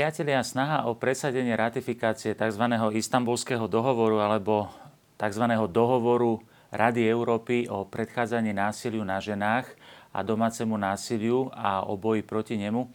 Priatelia, 0.00 0.40
snaha 0.40 0.88
o 0.88 0.96
presadenie 0.96 1.52
ratifikácie 1.52 2.32
tzv. 2.32 2.64
istambulského 2.96 3.68
dohovoru 3.68 4.24
alebo 4.24 4.72
tzv. 5.20 5.44
dohovoru 5.68 6.40
Rady 6.72 7.04
Európy 7.04 7.68
o 7.68 7.84
predchádzaní 7.84 8.56
násiliu 8.56 9.04
na 9.04 9.20
ženách 9.20 9.68
a 10.16 10.24
domácemu 10.24 10.72
násiliu 10.80 11.52
a 11.52 11.84
o 11.84 12.00
boji 12.00 12.24
proti 12.24 12.56
nemu 12.56 12.88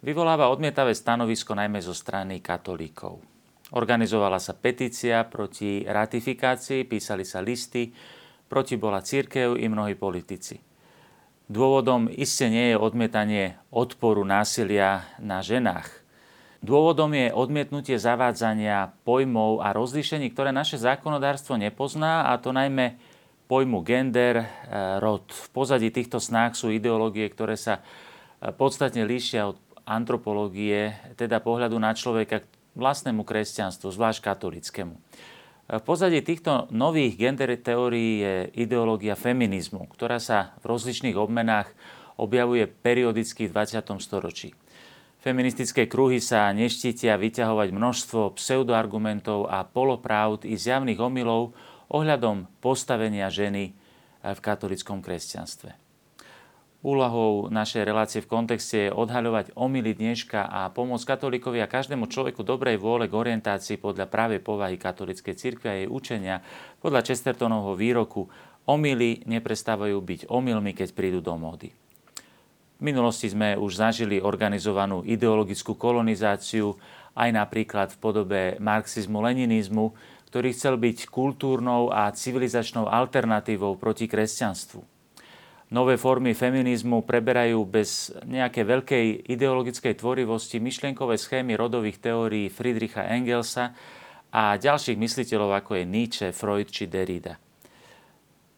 vyvoláva 0.00 0.48
odmietavé 0.48 0.96
stanovisko 0.96 1.52
najmä 1.52 1.76
zo 1.84 1.92
strany 1.92 2.40
katolíkov. 2.40 3.20
Organizovala 3.76 4.40
sa 4.40 4.56
petícia 4.56 5.28
proti 5.28 5.84
ratifikácii, 5.84 6.88
písali 6.88 7.28
sa 7.28 7.44
listy, 7.44 7.92
proti 8.48 8.80
bola 8.80 9.04
církev 9.04 9.60
i 9.60 9.68
mnohí 9.68 9.92
politici. 9.92 10.56
Dôvodom 11.52 12.08
iste 12.08 12.48
nie 12.48 12.72
je 12.72 12.80
odmietanie 12.80 13.60
odporu 13.68 14.24
násilia 14.24 15.04
na 15.20 15.44
ženách. 15.44 15.99
Dôvodom 16.60 17.08
je 17.16 17.32
odmietnutie 17.32 17.96
zavádzania 17.96 18.92
pojmov 19.08 19.64
a 19.64 19.72
rozlíšení, 19.72 20.28
ktoré 20.28 20.52
naše 20.52 20.76
zákonodárstvo 20.76 21.56
nepozná, 21.56 22.28
a 22.28 22.36
to 22.36 22.52
najmä 22.52 23.00
pojmu 23.48 23.80
gender, 23.80 24.44
e, 24.44 24.46
rod. 25.00 25.24
V 25.32 25.48
pozadí 25.56 25.88
týchto 25.88 26.20
snách 26.20 26.60
sú 26.60 26.68
ideológie, 26.68 27.24
ktoré 27.32 27.56
sa 27.56 27.80
e, 27.80 28.52
podstatne 28.52 29.08
líšia 29.08 29.50
od 29.50 29.58
antropológie, 29.88 30.94
teda 31.16 31.40
pohľadu 31.40 31.80
na 31.80 31.96
človeka 31.96 32.44
vlastnému 32.76 33.24
kresťanstvu, 33.24 33.88
zvlášť 33.88 34.20
katolickému. 34.20 34.94
E, 34.94 35.00
v 35.80 35.82
pozadí 35.82 36.20
týchto 36.20 36.68
nových 36.68 37.16
gender 37.16 37.56
teórií 37.56 38.20
je 38.20 38.34
ideológia 38.60 39.16
feminizmu, 39.16 39.88
ktorá 39.96 40.20
sa 40.20 40.52
v 40.60 40.76
rozličných 40.76 41.16
obmenách 41.16 41.72
objavuje 42.20 42.68
periodicky 42.68 43.48
v 43.48 43.56
20. 43.56 43.96
storočí. 43.96 44.52
Feministické 45.20 45.84
kruhy 45.84 46.16
sa 46.16 46.48
neštítia 46.48 47.20
vyťahovať 47.20 47.76
množstvo 47.76 48.40
pseudoargumentov 48.40 49.52
a 49.52 49.68
polopravd 49.68 50.48
i 50.48 50.56
zjavných 50.56 50.96
omylov 50.96 51.52
ohľadom 51.92 52.48
postavenia 52.64 53.28
ženy 53.28 53.76
v 54.24 54.38
katolickom 54.40 55.04
kresťanstve. 55.04 55.76
Úlohou 56.80 57.52
našej 57.52 57.84
relácie 57.84 58.24
v 58.24 58.32
kontexte 58.32 58.88
je 58.88 58.96
odhaľovať 58.96 59.52
omily 59.52 59.92
dneška 59.92 60.40
a 60.48 60.72
pomôcť 60.72 61.04
katolíkovi 61.04 61.60
a 61.60 61.68
každému 61.68 62.08
človeku 62.08 62.40
dobrej 62.40 62.80
vôle 62.80 63.04
k 63.04 63.12
orientácii 63.12 63.76
podľa 63.76 64.08
právej 64.08 64.40
povahy 64.40 64.80
katolíckej 64.80 65.36
cirkvi 65.36 65.66
a 65.68 65.76
jej 65.84 65.88
učenia 65.92 66.40
podľa 66.80 67.04
Chestertonovho 67.04 67.76
výroku 67.76 68.32
omily 68.64 69.28
neprestávajú 69.28 70.00
byť 70.00 70.20
omylmi, 70.32 70.72
keď 70.72 70.96
prídu 70.96 71.20
do 71.20 71.36
módy. 71.36 71.76
V 72.80 72.88
minulosti 72.88 73.28
sme 73.28 73.60
už 73.60 73.76
zažili 73.76 74.24
organizovanú 74.24 75.04
ideologickú 75.04 75.76
kolonizáciu, 75.76 76.80
aj 77.12 77.28
napríklad 77.28 77.92
v 77.92 78.00
podobe 78.00 78.40
marxizmu-leninizmu, 78.56 79.92
ktorý 80.32 80.48
chcel 80.56 80.80
byť 80.80 81.12
kultúrnou 81.12 81.92
a 81.92 82.08
civilizačnou 82.08 82.88
alternatívou 82.88 83.76
proti 83.76 84.08
kresťanstvu. 84.08 84.80
Nové 85.76 86.00
formy 86.00 86.32
feminizmu 86.32 87.04
preberajú 87.04 87.62
bez 87.68 88.16
nejakej 88.24 88.64
veľkej 88.64 89.06
ideologickej 89.28 90.00
tvorivosti 90.00 90.56
myšlienkové 90.56 91.20
schémy 91.20 91.60
rodových 91.60 92.00
teórií 92.00 92.48
Friedricha 92.48 93.06
Engelsa 93.12 93.76
a 94.32 94.56
ďalších 94.56 94.96
mysliteľov 94.96 95.52
ako 95.62 95.78
je 95.78 95.84
Nietzsche, 95.84 96.26
Freud 96.32 96.72
či 96.72 96.88
Derrida. 96.88 97.49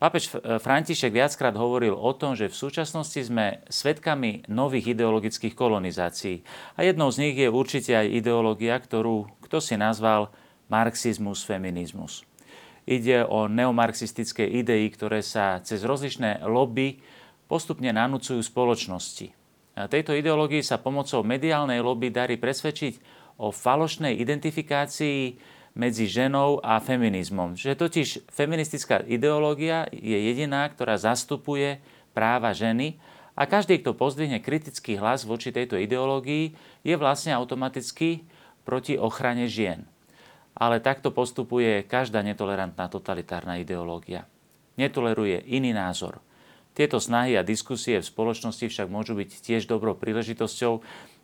Pápež 0.02 0.34
František 0.58 1.14
viackrát 1.14 1.54
hovoril 1.54 1.94
o 1.94 2.10
tom, 2.10 2.34
že 2.34 2.50
v 2.50 2.58
súčasnosti 2.58 3.22
sme 3.22 3.62
svedkami 3.70 4.42
nových 4.50 4.98
ideologických 4.98 5.54
kolonizácií. 5.54 6.42
A 6.74 6.82
jednou 6.82 7.06
z 7.14 7.22
nich 7.22 7.38
je 7.38 7.46
určite 7.46 7.94
aj 7.94 8.10
ideológia, 8.10 8.74
ktorú 8.82 9.30
kto 9.46 9.62
si 9.62 9.78
nazval 9.78 10.34
marxizmus, 10.66 11.46
feminizmus. 11.46 12.26
Ide 12.82 13.22
o 13.30 13.46
neomarxistické 13.46 14.42
idei, 14.42 14.90
ktoré 14.90 15.22
sa 15.22 15.62
cez 15.62 15.86
rozličné 15.86 16.42
lobby 16.50 16.98
postupne 17.46 17.94
nanúcujú 17.94 18.42
spoločnosti. 18.42 19.30
A 19.78 19.86
tejto 19.86 20.18
ideológii 20.18 20.66
sa 20.66 20.82
pomocou 20.82 21.22
mediálnej 21.22 21.78
lobby 21.78 22.10
darí 22.10 22.42
presvedčiť 22.42 22.98
o 23.38 23.54
falošnej 23.54 24.18
identifikácii 24.18 25.38
medzi 25.72 26.04
ženou 26.08 26.60
a 26.60 26.80
feminizmom. 26.80 27.56
Že 27.56 27.76
totiž 27.76 28.08
feministická 28.28 29.00
ideológia 29.04 29.88
je 29.92 30.16
jediná, 30.16 30.68
ktorá 30.68 31.00
zastupuje 31.00 31.80
práva 32.12 32.52
ženy 32.52 33.00
a 33.32 33.48
každý, 33.48 33.80
kto 33.80 33.96
pozdvihne 33.96 34.44
kritický 34.44 35.00
hlas 35.00 35.24
voči 35.24 35.48
tejto 35.48 35.80
ideológii, 35.80 36.52
je 36.84 36.94
vlastne 37.00 37.32
automaticky 37.32 38.28
proti 38.68 39.00
ochrane 39.00 39.48
žien. 39.48 39.88
Ale 40.52 40.84
takto 40.84 41.08
postupuje 41.08 41.80
každá 41.88 42.20
netolerantná 42.20 42.92
totalitárna 42.92 43.56
ideológia. 43.56 44.28
Netoleruje 44.76 45.40
iný 45.48 45.72
názor. 45.72 46.20
Tieto 46.72 47.00
snahy 47.00 47.36
a 47.36 47.44
diskusie 47.44 48.00
v 48.00 48.08
spoločnosti 48.08 48.64
však 48.64 48.88
môžu 48.88 49.12
byť 49.16 49.44
tiež 49.44 49.68
dobrou 49.68 49.92
príležitosťou 49.92 50.80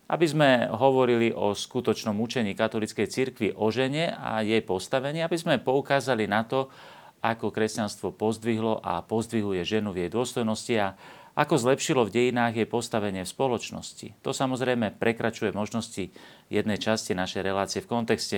aby 0.09 0.25
sme 0.25 0.49
hovorili 0.73 1.29
o 1.29 1.53
skutočnom 1.53 2.17
učení 2.17 2.57
katolíckej 2.57 3.07
cirkvi 3.07 3.53
o 3.53 3.69
žene 3.69 4.09
a 4.09 4.41
jej 4.41 4.65
postavení, 4.65 5.21
aby 5.21 5.37
sme 5.37 5.61
poukázali 5.61 6.25
na 6.25 6.41
to, 6.41 6.73
ako 7.21 7.53
kresťanstvo 7.53 8.15
pozdvihlo 8.15 8.81
a 8.81 9.05
pozdvihuje 9.05 9.61
ženu 9.61 9.93
v 9.93 10.07
jej 10.07 10.09
dôstojnosti 10.09 10.73
a 10.81 10.87
ako 11.37 11.55
zlepšilo 11.55 12.03
v 12.03 12.13
dejinách 12.15 12.57
jej 12.57 12.67
postavenie 12.67 13.23
v 13.23 13.31
spoločnosti. 13.31 14.11
To 14.25 14.35
samozrejme 14.35 14.97
prekračuje 14.97 15.55
možnosti 15.55 16.11
jednej 16.51 16.79
časti 16.81 17.15
našej 17.15 17.45
relácie 17.45 17.79
v 17.79 17.91
kontexte. 17.91 18.37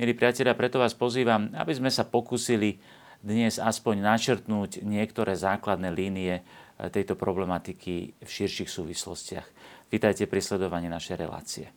Milí 0.00 0.16
priatelia, 0.16 0.56
preto 0.56 0.80
vás 0.80 0.96
pozývam, 0.96 1.52
aby 1.52 1.76
sme 1.76 1.92
sa 1.92 2.08
pokúsili 2.08 2.80
dnes 3.20 3.58
aspoň 3.58 4.00
načrtnúť 4.00 4.86
niektoré 4.86 5.34
základné 5.34 5.90
línie 5.92 6.40
tejto 6.78 7.18
problematiky 7.18 8.14
v 8.22 8.28
širších 8.30 8.70
súvislostiach. 8.70 9.46
Vítajte 9.88 10.28
pri 10.28 10.44
sledovaní 10.44 10.84
našej 10.92 11.16
relácie. 11.16 11.72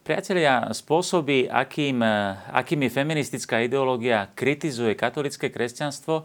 Priatelia, 0.00 0.72
spôsoby, 0.72 1.52
akým, 1.52 2.00
akými 2.48 2.88
feministická 2.88 3.60
ideológia 3.60 4.32
kritizuje 4.32 4.96
katolické 4.96 5.52
kresťanstvo, 5.52 6.24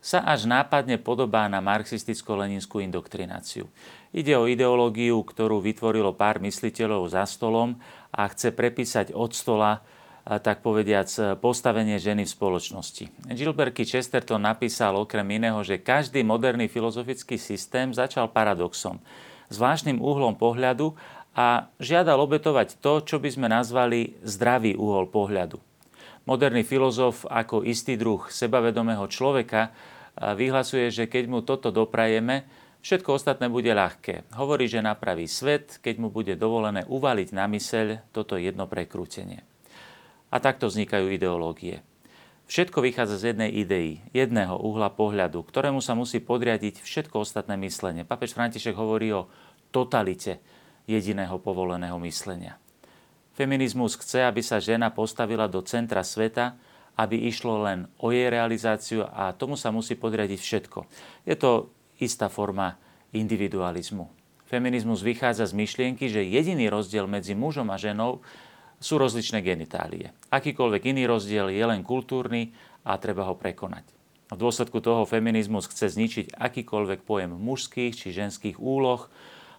sa 0.00 0.20
až 0.24 0.44
nápadne 0.44 1.00
podobá 1.00 1.48
na 1.48 1.64
marxisticko-leninskú 1.64 2.84
indoktrináciu. 2.84 3.72
Ide 4.12 4.36
o 4.36 4.48
ideológiu, 4.48 5.16
ktorú 5.24 5.64
vytvorilo 5.64 6.12
pár 6.12 6.44
mysliteľov 6.44 7.08
za 7.08 7.24
stolom 7.24 7.80
a 8.12 8.28
chce 8.28 8.52
prepísať 8.52 9.16
od 9.16 9.32
stola 9.32 9.80
tak 10.24 10.60
povediac, 10.60 11.38
postavenie 11.40 11.96
ženy 11.96 12.28
v 12.28 12.34
spoločnosti. 12.36 13.04
Gilbert 13.32 13.72
Chesterton 13.72 14.44
napísal 14.44 14.94
okrem 15.00 15.24
iného, 15.40 15.58
že 15.64 15.80
každý 15.80 16.20
moderný 16.20 16.68
filozofický 16.68 17.40
systém 17.40 17.90
začal 17.96 18.28
paradoxom, 18.28 19.00
zvláštnym 19.48 19.98
úhlom 19.98 20.36
pohľadu 20.36 20.94
a 21.32 21.72
žiadal 21.80 22.20
obetovať 22.20 22.78
to, 22.82 23.00
čo 23.06 23.16
by 23.16 23.30
sme 23.32 23.48
nazvali 23.48 24.18
zdravý 24.22 24.76
úhol 24.76 25.08
pohľadu. 25.08 25.58
Moderný 26.28 26.62
filozof 26.62 27.24
ako 27.26 27.64
istý 27.64 27.96
druh 27.96 28.28
sebavedomého 28.28 29.08
človeka 29.08 29.72
vyhlasuje, 30.20 30.92
že 30.92 31.08
keď 31.08 31.24
mu 31.26 31.40
toto 31.40 31.72
doprajeme, 31.72 32.44
všetko 32.84 33.16
ostatné 33.16 33.48
bude 33.48 33.72
ľahké. 33.72 34.36
Hovorí, 34.36 34.68
že 34.68 34.84
napraví 34.84 35.24
svet, 35.24 35.80
keď 35.80 35.94
mu 35.96 36.08
bude 36.12 36.36
dovolené 36.36 36.84
uvaliť 36.84 37.28
na 37.32 37.48
myseľ 37.48 38.12
toto 38.12 38.36
jedno 38.36 38.68
prekrútenie. 38.68 39.42
A 40.30 40.36
takto 40.38 40.70
vznikajú 40.70 41.10
ideológie. 41.10 41.82
Všetko 42.50 42.82
vychádza 42.82 43.18
z 43.18 43.24
jednej 43.34 43.50
idei, 43.54 44.02
jedného 44.10 44.58
uhla 44.58 44.90
pohľadu, 44.90 45.46
ktorému 45.46 45.78
sa 45.78 45.94
musí 45.94 46.18
podriadiť 46.18 46.82
všetko 46.82 47.22
ostatné 47.22 47.54
myslenie. 47.62 48.02
Papež 48.02 48.34
František 48.34 48.74
hovorí 48.74 49.14
o 49.14 49.30
totalite 49.70 50.42
jediného 50.90 51.38
povoleného 51.38 51.94
myslenia. 52.02 52.58
Feminizmus 53.38 53.94
chce, 53.94 54.26
aby 54.26 54.42
sa 54.42 54.58
žena 54.58 54.90
postavila 54.90 55.46
do 55.46 55.62
centra 55.62 56.02
sveta, 56.02 56.58
aby 56.98 57.30
išlo 57.30 57.62
len 57.62 57.86
o 58.02 58.10
jej 58.10 58.26
realizáciu 58.26 59.06
a 59.06 59.30
tomu 59.30 59.54
sa 59.54 59.70
musí 59.70 59.94
podriadiť 59.94 60.40
všetko. 60.42 60.78
Je 61.24 61.38
to 61.38 61.70
istá 62.02 62.26
forma 62.26 62.76
individualizmu. 63.14 64.10
Feminizmus 64.50 65.06
vychádza 65.06 65.46
z 65.46 65.54
myšlienky, 65.54 66.10
že 66.10 66.26
jediný 66.26 66.66
rozdiel 66.66 67.06
medzi 67.06 67.38
mužom 67.38 67.70
a 67.70 67.78
ženou 67.78 68.20
sú 68.80 68.96
rozličné 68.96 69.44
genitálie. 69.44 70.10
Akýkoľvek 70.32 70.96
iný 70.96 71.04
rozdiel 71.04 71.52
je 71.52 71.60
len 71.60 71.84
kultúrny 71.84 72.56
a 72.82 72.96
treba 72.96 73.28
ho 73.28 73.36
prekonať. 73.36 73.84
V 74.32 74.40
dôsledku 74.40 74.80
toho 74.80 75.04
feminizmus 75.04 75.68
chce 75.68 75.92
zničiť 75.92 76.32
akýkoľvek 76.38 77.04
pojem 77.04 77.36
mužských 77.36 77.92
či 77.92 78.08
ženských 78.10 78.56
úloh, 78.56 79.10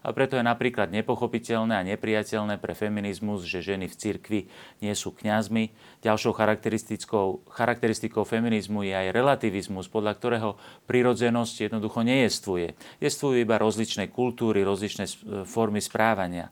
A 0.02 0.18
preto 0.18 0.34
je 0.34 0.42
napríklad 0.42 0.90
nepochopiteľné 0.90 1.78
a 1.78 1.86
nepriateľné 1.86 2.58
pre 2.58 2.74
feminizmus, 2.74 3.46
že 3.46 3.62
ženy 3.62 3.86
v 3.86 3.98
cirkvi 3.98 4.42
nie 4.82 4.94
sú 4.98 5.14
kňazmi. 5.14 5.70
Ďalšou 6.02 6.34
charakteristikou, 6.34 7.46
charakteristikou 7.46 8.26
feminizmu 8.26 8.82
je 8.82 8.98
aj 8.98 9.14
relativizmus, 9.14 9.86
podľa 9.94 10.18
ktorého 10.18 10.50
prirodzenosť 10.90 11.70
jednoducho 11.70 12.02
nejestvuje. 12.02 12.74
Jestvujú 12.98 13.46
iba 13.46 13.62
rozličné 13.62 14.10
kultúry, 14.10 14.66
rozličné 14.66 15.06
formy 15.46 15.86
správania. 15.86 16.50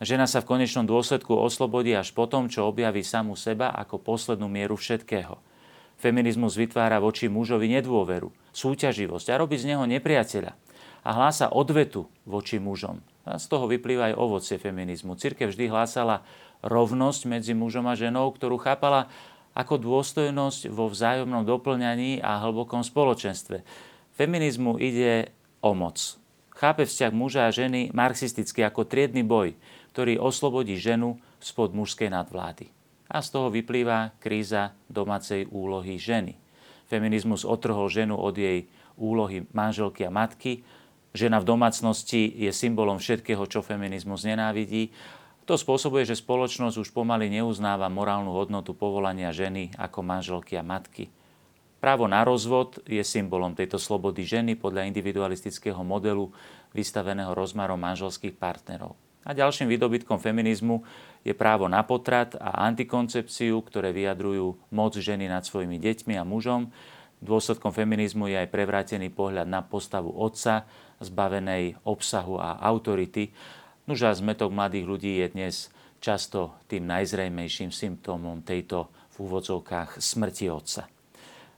Žena 0.00 0.24
sa 0.24 0.40
v 0.40 0.56
konečnom 0.56 0.88
dôsledku 0.88 1.36
oslobodí 1.36 1.92
až 1.92 2.16
potom, 2.16 2.48
čo 2.48 2.64
objaví 2.64 3.04
samu 3.04 3.36
seba 3.36 3.68
ako 3.68 4.00
poslednú 4.00 4.48
mieru 4.48 4.80
všetkého. 4.80 5.36
Feminizmus 6.00 6.56
vytvára 6.56 6.96
voči 7.04 7.28
mužovi 7.28 7.68
nedôveru, 7.68 8.32
súťaživosť 8.56 9.28
a 9.28 9.36
robí 9.36 9.60
z 9.60 9.76
neho 9.76 9.84
nepriateľa 9.84 10.56
a 11.04 11.10
hlása 11.12 11.52
odvetu 11.52 12.08
voči 12.24 12.56
mužom. 12.56 13.04
A 13.28 13.36
z 13.36 13.46
toho 13.52 13.68
vyplýva 13.68 14.12
aj 14.12 14.14
ovocie 14.16 14.56
feminizmu. 14.56 15.20
Cirkev 15.20 15.52
vždy 15.52 15.68
hlásala 15.68 16.24
rovnosť 16.64 17.28
medzi 17.28 17.52
mužom 17.52 17.84
a 17.84 17.92
ženou, 17.92 18.32
ktorú 18.32 18.56
chápala 18.56 19.12
ako 19.52 19.76
dôstojnosť 19.76 20.72
vo 20.72 20.88
vzájomnom 20.88 21.44
doplňaní 21.44 22.24
a 22.24 22.40
hlbokom 22.40 22.80
spoločenstve. 22.80 23.60
Feminizmu 24.16 24.80
ide 24.80 25.32
o 25.60 25.76
moc. 25.76 26.19
Chápe 26.60 26.84
vzťah 26.84 27.12
muža 27.16 27.48
a 27.48 27.54
ženy 27.56 27.88
marxisticky 27.96 28.60
ako 28.60 28.84
triedny 28.84 29.24
boj, 29.24 29.56
ktorý 29.96 30.20
oslobodí 30.20 30.76
ženu 30.76 31.16
spod 31.40 31.72
mužskej 31.72 32.12
nadvlády. 32.12 32.68
A 33.08 33.24
z 33.24 33.28
toho 33.32 33.48
vyplýva 33.48 34.12
kríza 34.20 34.76
domácej 34.92 35.48
úlohy 35.48 35.96
ženy. 35.96 36.36
Feminizmus 36.92 37.48
otrhol 37.48 37.88
ženu 37.88 38.20
od 38.20 38.36
jej 38.36 38.68
úlohy 39.00 39.48
manželky 39.56 40.04
a 40.04 40.12
matky 40.12 40.60
Žena 41.10 41.42
v 41.42 41.48
domácnosti 41.48 42.30
je 42.30 42.54
symbolom 42.54 43.02
všetkého, 43.02 43.42
čo 43.50 43.66
feminizmus 43.66 44.22
nenávidí. 44.22 44.94
To 45.50 45.58
spôsobuje, 45.58 46.06
že 46.06 46.14
spoločnosť 46.14 46.78
už 46.78 46.94
pomaly 46.94 47.26
neuznáva 47.26 47.90
morálnu 47.90 48.30
hodnotu 48.30 48.78
povolania 48.78 49.34
ženy 49.34 49.74
ako 49.74 50.06
manželky 50.06 50.54
a 50.54 50.62
matky. 50.62 51.10
Právo 51.80 52.04
na 52.04 52.20
rozvod 52.20 52.76
je 52.84 53.00
symbolom 53.00 53.56
tejto 53.56 53.80
slobody 53.80 54.20
ženy 54.20 54.52
podľa 54.52 54.84
individualistického 54.92 55.80
modelu 55.80 56.28
vystaveného 56.76 57.32
rozmarom 57.32 57.80
manželských 57.80 58.36
partnerov. 58.36 59.00
A 59.24 59.32
ďalším 59.32 59.68
výdobytkom 59.72 60.20
feminizmu 60.20 60.84
je 61.24 61.32
právo 61.32 61.72
na 61.72 61.80
potrat 61.84 62.36
a 62.36 62.68
antikoncepciu, 62.68 63.56
ktoré 63.64 63.96
vyjadrujú 63.96 64.60
moc 64.72 64.92
ženy 64.96 65.28
nad 65.28 65.40
svojimi 65.44 65.80
deťmi 65.80 66.20
a 66.20 66.24
mužom. 66.24 66.68
Dôsledkom 67.20 67.72
feminizmu 67.72 68.28
je 68.28 68.44
aj 68.44 68.52
prevrátený 68.52 69.12
pohľad 69.12 69.48
na 69.48 69.60
postavu 69.60 70.12
otca, 70.12 70.68
zbavenej 71.00 71.80
obsahu 71.84 72.40
a 72.40 72.60
autority. 72.60 73.32
Nuž 73.88 74.04
a 74.04 74.12
zmetok 74.12 74.52
mladých 74.52 74.84
ľudí 74.88 75.12
je 75.20 75.26
dnes 75.32 75.54
často 76.00 76.60
tým 76.68 76.88
najzrejmejším 76.88 77.72
symptómom 77.72 78.44
tejto 78.44 78.88
v 79.16 79.28
úvodzovkách 79.28 80.00
smrti 80.00 80.48
otca. 80.48 80.99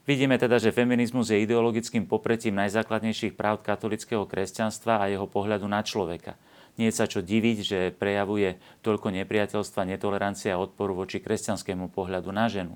Vidíme 0.03 0.35
teda, 0.35 0.59
že 0.59 0.75
feminizmus 0.75 1.31
je 1.31 1.47
ideologickým 1.47 2.11
popretím 2.11 2.59
najzákladnejších 2.59 3.39
práv 3.39 3.63
katolického 3.63 4.27
kresťanstva 4.27 4.99
a 4.99 5.07
jeho 5.07 5.31
pohľadu 5.31 5.71
na 5.71 5.79
človeka. 5.87 6.35
Nie 6.75 6.91
je 6.91 6.99
sa 6.99 7.07
čo 7.07 7.23
diviť, 7.23 7.59
že 7.63 7.79
prejavuje 7.95 8.59
toľko 8.83 9.15
nepriateľstva, 9.15 9.87
netolerancia 9.87 10.59
a 10.59 10.63
odporu 10.63 10.99
voči 10.99 11.23
kresťanskému 11.23 11.95
pohľadu 11.95 12.35
na 12.35 12.51
ženu. 12.51 12.75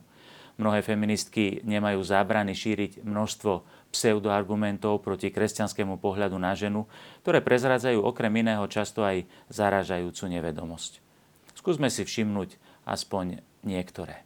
Mnohé 0.56 0.80
feministky 0.86 1.60
nemajú 1.66 2.00
zábrany 2.00 2.54
šíriť 2.56 3.04
množstvo 3.04 3.66
pseudoargumentov 3.92 5.02
proti 5.02 5.28
kresťanskému 5.28 6.00
pohľadu 6.00 6.38
na 6.38 6.56
ženu, 6.56 6.88
ktoré 7.26 7.42
prezradzajú 7.42 8.00
okrem 8.06 8.32
iného 8.40 8.64
často 8.70 9.04
aj 9.04 9.26
zaražajúcu 9.52 10.24
nevedomosť. 10.30 11.04
Skúsme 11.58 11.90
si 11.90 12.06
všimnúť 12.06 12.56
aspoň 12.88 13.42
niektoré. 13.66 14.24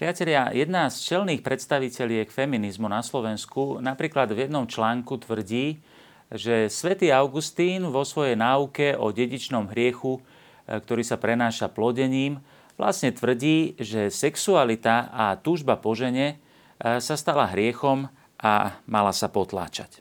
Priatelia, 0.00 0.48
jedna 0.56 0.88
z 0.88 1.12
čelných 1.12 1.44
predstaviteľiek 1.44 2.32
feminizmu 2.32 2.88
na 2.88 3.04
Slovensku 3.04 3.84
napríklad 3.84 4.32
v 4.32 4.48
jednom 4.48 4.64
článku 4.64 5.20
tvrdí, 5.20 5.84
že 6.32 6.72
svätý 6.72 7.12
Augustín 7.12 7.84
vo 7.92 8.00
svojej 8.08 8.32
náuke 8.32 8.96
o 8.96 9.12
dedičnom 9.12 9.68
hriechu, 9.68 10.16
e, 10.16 10.80
ktorý 10.80 11.04
sa 11.04 11.20
prenáša 11.20 11.68
plodením, 11.68 12.40
vlastne 12.80 13.12
tvrdí, 13.12 13.76
že 13.76 14.08
sexualita 14.08 15.12
a 15.12 15.36
túžba 15.36 15.76
po 15.76 15.92
žene 15.92 16.40
e, 16.80 16.96
sa 16.96 17.12
stala 17.20 17.52
hriechom 17.52 18.08
a 18.40 18.80
mala 18.88 19.12
sa 19.12 19.28
potláčať. 19.28 20.00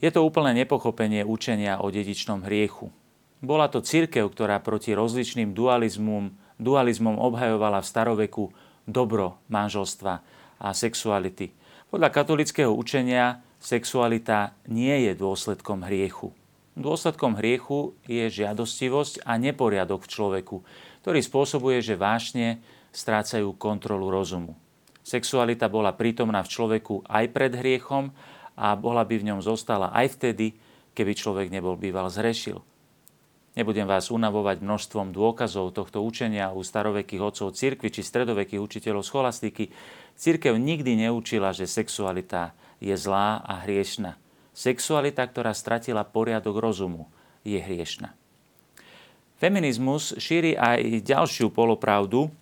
Je 0.00 0.08
to 0.08 0.24
úplné 0.24 0.64
nepochopenie 0.64 1.28
učenia 1.28 1.76
o 1.76 1.92
dedičnom 1.92 2.40
hriechu. 2.48 2.88
Bola 3.44 3.68
to 3.68 3.84
církev, 3.84 4.32
ktorá 4.32 4.64
proti 4.64 4.96
rozličným 4.96 5.52
dualizmom, 5.52 6.32
dualizmom 6.56 7.20
obhajovala 7.20 7.84
v 7.84 7.90
staroveku 7.92 8.44
dobro 8.84 9.40
manželstva 9.48 10.14
a 10.60 10.68
sexuality. 10.72 11.52
Podľa 11.88 12.10
katolického 12.10 12.72
učenia 12.72 13.40
sexualita 13.60 14.56
nie 14.68 15.08
je 15.08 15.12
dôsledkom 15.16 15.84
hriechu. 15.86 16.34
Dôsledkom 16.74 17.38
hriechu 17.38 17.94
je 18.10 18.26
žiadostivosť 18.26 19.22
a 19.22 19.38
neporiadok 19.38 20.02
v 20.04 20.10
človeku, 20.10 20.56
ktorý 21.06 21.20
spôsobuje, 21.22 21.78
že 21.78 21.94
vášne 21.94 22.58
strácajú 22.90 23.54
kontrolu 23.54 24.10
rozumu. 24.10 24.58
Sexualita 25.06 25.70
bola 25.70 25.94
prítomná 25.94 26.42
v 26.42 26.50
človeku 26.50 27.06
aj 27.06 27.24
pred 27.30 27.52
hriechom 27.54 28.10
a 28.58 28.74
bola 28.74 29.06
by 29.06 29.20
v 29.20 29.26
ňom 29.30 29.40
zostala 29.44 29.92
aj 29.94 30.18
vtedy, 30.18 30.56
keby 30.96 31.12
človek 31.14 31.46
nebol 31.52 31.78
býval 31.78 32.10
zrešil. 32.10 32.62
Nebudem 33.54 33.86
vás 33.86 34.10
unavovať 34.10 34.66
množstvom 34.66 35.14
dôkazov 35.14 35.70
tohto 35.78 36.02
učenia 36.02 36.50
u 36.50 36.66
starovekých 36.66 37.22
otcov 37.22 37.54
cirkvi 37.54 37.86
či 37.86 38.02
stredovekých 38.02 38.58
učiteľov 38.58 39.06
scholastiky. 39.06 39.70
Cirkev 40.18 40.58
nikdy 40.58 41.06
neučila, 41.06 41.54
že 41.54 41.70
sexualita 41.70 42.50
je 42.82 42.98
zlá 42.98 43.38
a 43.46 43.62
hriešna. 43.62 44.18
Sexualita, 44.50 45.22
ktorá 45.22 45.54
stratila 45.54 46.02
poriadok 46.02 46.58
rozumu, 46.58 47.06
je 47.46 47.62
hriešna. 47.62 48.10
Feminizmus 49.38 50.18
šíri 50.18 50.58
aj 50.58 51.06
ďalšiu 51.06 51.54
polopravdu, 51.54 52.34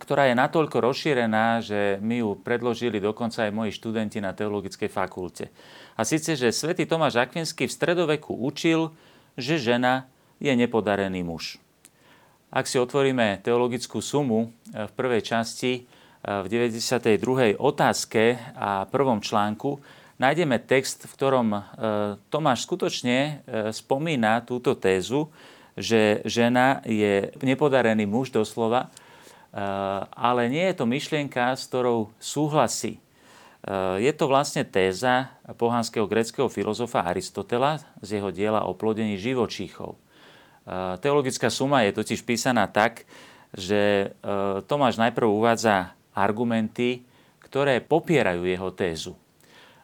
ktorá 0.00 0.28
je 0.28 0.36
natoľko 0.36 0.80
rozšírená, 0.80 1.60
že 1.64 1.96
mi 2.04 2.20
ju 2.20 2.36
predložili 2.40 3.00
dokonca 3.00 3.48
aj 3.48 3.52
moji 3.52 3.72
študenti 3.72 4.20
na 4.20 4.36
teologickej 4.36 4.88
fakulte. 4.92 5.48
A 5.96 6.04
síce, 6.04 6.36
že 6.36 6.52
svätý 6.52 6.84
Tomáš 6.84 7.16
Akvinský 7.20 7.64
v 7.68 7.76
stredoveku 7.76 8.32
učil, 8.32 8.92
že 9.36 9.60
žena 9.60 10.08
je 10.40 10.52
nepodarený 10.52 11.22
muž. 11.22 11.60
Ak 12.50 12.66
si 12.66 12.80
otvoríme 12.80 13.44
teologickú 13.44 14.00
sumu 14.00 14.48
eh, 14.72 14.88
v 14.88 14.92
prvej 14.96 15.22
časti, 15.22 15.72
v 16.26 16.46
92. 16.50 17.54
otázke 17.54 18.34
a 18.58 18.82
prvom 18.90 19.22
článku 19.22 19.78
nájdeme 20.18 20.58
text, 20.58 21.06
v 21.06 21.12
ktorom 21.14 21.48
e, 21.54 21.60
Tomáš 22.34 22.66
skutočne 22.66 23.46
spomína 23.70 24.42
túto 24.42 24.74
tézu, 24.74 25.30
že 25.78 26.26
žena 26.26 26.82
je 26.82 27.30
nepodarený 27.38 28.10
muž 28.10 28.34
doslova, 28.34 28.90
ale 30.10 30.42
nie 30.50 30.66
je 30.72 30.74
to 30.74 30.84
myšlienka, 30.88 31.54
s 31.54 31.68
ktorou 31.68 32.10
súhlasí. 32.18 32.98
Je 33.98 34.12
to 34.14 34.30
vlastne 34.30 34.62
téza 34.62 35.34
pohanského 35.58 36.06
greckého 36.06 36.46
filozofa 36.46 37.02
Aristotela 37.02 37.82
z 37.98 38.22
jeho 38.22 38.30
diela 38.30 38.62
o 38.62 38.78
plodení 38.78 39.18
živočíchov. 39.18 39.98
Teologická 41.02 41.50
suma 41.50 41.82
je 41.82 41.94
totiž 41.94 42.22
písaná 42.22 42.70
tak, 42.70 43.02
že 43.50 44.14
Tomáš 44.70 45.02
najprv 45.02 45.26
uvádza 45.26 45.98
argumenty, 46.14 47.02
ktoré 47.42 47.82
popierajú 47.82 48.46
jeho 48.46 48.70
tézu. 48.70 49.18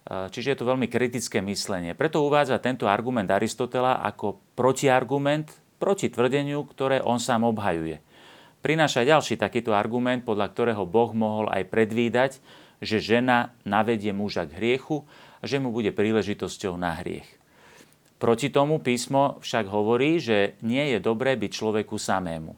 Čiže 0.07 0.55
je 0.55 0.59
to 0.59 0.67
veľmi 0.67 0.87
kritické 0.87 1.39
myslenie. 1.43 1.95
Preto 1.95 2.23
uvádza 2.27 2.62
tento 2.62 2.87
argument 2.91 3.31
Aristotela 3.31 3.99
ako 4.03 4.39
protiargument 4.59 5.51
proti 5.83 6.07
tvrdeniu, 6.11 6.62
ktoré 6.71 7.03
on 7.03 7.19
sám 7.19 7.47
obhajuje. 7.47 7.99
Prináša 8.62 9.03
ďalší 9.03 9.39
takýto 9.39 9.75
argument, 9.75 10.23
podľa 10.23 10.55
ktorého 10.55 10.87
Boh 10.87 11.11
mohol 11.11 11.51
aj 11.51 11.67
predvídať, 11.67 12.39
že 12.83 12.99
žena 12.99 13.55
navedie 13.62 14.11
muža 14.11 14.45
k 14.51 14.59
hriechu 14.59 15.07
a 15.39 15.47
že 15.47 15.62
mu 15.62 15.71
bude 15.71 15.95
príležitosťou 15.95 16.75
na 16.75 16.99
hriech. 16.99 17.27
Proti 18.19 18.51
tomu 18.51 18.83
písmo 18.83 19.39
však 19.43 19.71
hovorí, 19.71 20.19
že 20.19 20.59
nie 20.62 20.95
je 20.95 20.99
dobré 20.99 21.39
byť 21.39 21.51
človeku 21.51 21.99
samému. 21.99 22.55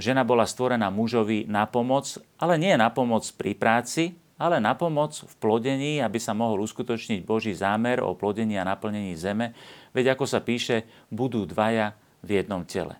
Žena 0.00 0.24
bola 0.24 0.48
stvorená 0.48 0.88
mužovi 0.88 1.44
na 1.48 1.68
pomoc, 1.68 2.16
ale 2.40 2.56
nie 2.56 2.72
na 2.76 2.88
pomoc 2.88 3.28
pri 3.36 3.52
práci, 3.52 4.16
ale 4.40 4.58
na 4.58 4.74
pomoc 4.74 5.14
v 5.14 5.34
plodení, 5.38 6.02
aby 6.02 6.18
sa 6.18 6.34
mohol 6.34 6.64
uskutočniť 6.66 7.22
Boží 7.22 7.54
zámer 7.54 8.02
o 8.02 8.16
plodení 8.16 8.58
a 8.58 8.66
naplnení 8.66 9.14
zeme, 9.14 9.54
veď 9.94 10.16
ako 10.16 10.24
sa 10.26 10.42
píše, 10.42 10.88
budú 11.12 11.46
dvaja 11.46 11.94
v 12.24 12.42
jednom 12.42 12.66
tele. 12.66 12.98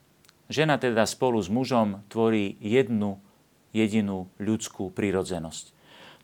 Žena 0.52 0.76
teda 0.76 1.08
spolu 1.08 1.40
s 1.40 1.48
mužom 1.48 2.04
tvorí 2.12 2.60
jednu 2.60 3.18
jedinú 3.72 4.28
ľudskú 4.36 4.92
prírodzenosť. 4.92 5.81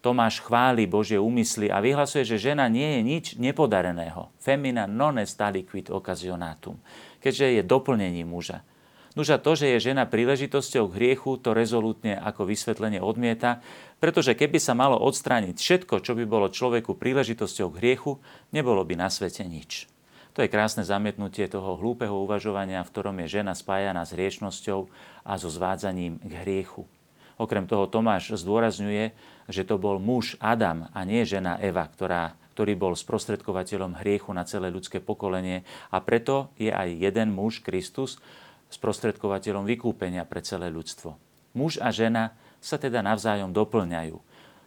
Tomáš 0.08 0.40
chváli 0.40 0.88
Božie 0.88 1.20
úmysly 1.20 1.68
a 1.68 1.84
vyhlasuje, 1.84 2.24
že 2.24 2.40
žena 2.40 2.64
nie 2.64 2.96
je 2.96 3.00
nič 3.04 3.24
nepodareného. 3.36 4.32
Femina 4.40 4.88
non 4.88 5.20
est 5.20 5.36
aliquid 5.36 5.92
occasionatum, 5.92 6.80
keďže 7.20 7.60
je 7.60 7.62
doplnením 7.68 8.32
muža. 8.32 8.64
Nuža 9.12 9.36
to, 9.36 9.52
že 9.52 9.76
je 9.76 9.92
žena 9.92 10.08
príležitosťou 10.08 10.88
k 10.88 10.96
hriechu, 10.96 11.36
to 11.36 11.52
rezolútne 11.52 12.16
ako 12.16 12.48
vysvetlenie 12.48 13.04
odmieta, 13.04 13.60
pretože 14.00 14.32
keby 14.32 14.56
sa 14.56 14.72
malo 14.72 14.96
odstrániť 14.96 15.60
všetko, 15.60 16.00
čo 16.00 16.16
by 16.16 16.24
bolo 16.24 16.48
človeku 16.48 16.96
príležitosťou 16.96 17.68
k 17.76 17.78
hriechu, 17.84 18.16
nebolo 18.48 18.80
by 18.88 18.96
na 18.96 19.12
svete 19.12 19.44
nič. 19.44 19.92
To 20.32 20.40
je 20.40 20.48
krásne 20.48 20.88
zamietnutie 20.88 21.44
toho 21.52 21.76
hlúpeho 21.76 22.16
uvažovania, 22.24 22.80
v 22.80 22.92
ktorom 22.96 23.20
je 23.28 23.44
žena 23.44 23.52
spájaná 23.52 24.08
s 24.08 24.16
hriešnosťou 24.16 24.88
a 25.28 25.36
so 25.36 25.52
zvádzaním 25.52 26.16
k 26.24 26.32
hriechu. 26.48 26.88
Okrem 27.38 27.70
toho 27.70 27.86
Tomáš 27.86 28.34
zdôrazňuje, 28.34 29.14
že 29.46 29.62
to 29.62 29.78
bol 29.78 30.02
muž 30.02 30.34
Adam 30.42 30.90
a 30.90 31.06
nie 31.06 31.22
žena 31.22 31.54
Eva, 31.62 31.86
ktorá, 31.86 32.34
ktorý 32.58 32.74
bol 32.74 32.98
sprostredkovateľom 32.98 34.02
hriechu 34.02 34.34
na 34.34 34.42
celé 34.42 34.74
ľudské 34.74 34.98
pokolenie 34.98 35.62
a 35.94 36.02
preto 36.02 36.50
je 36.58 36.74
aj 36.74 36.98
jeden 36.98 37.30
muž, 37.30 37.62
Kristus, 37.62 38.18
sprostredkovateľom 38.74 39.64
vykúpenia 39.64 40.26
pre 40.26 40.42
celé 40.42 40.68
ľudstvo. 40.68 41.14
Muž 41.54 41.78
a 41.78 41.94
žena 41.94 42.34
sa 42.58 42.76
teda 42.76 43.00
navzájom 43.06 43.54
doplňajú. 43.54 44.18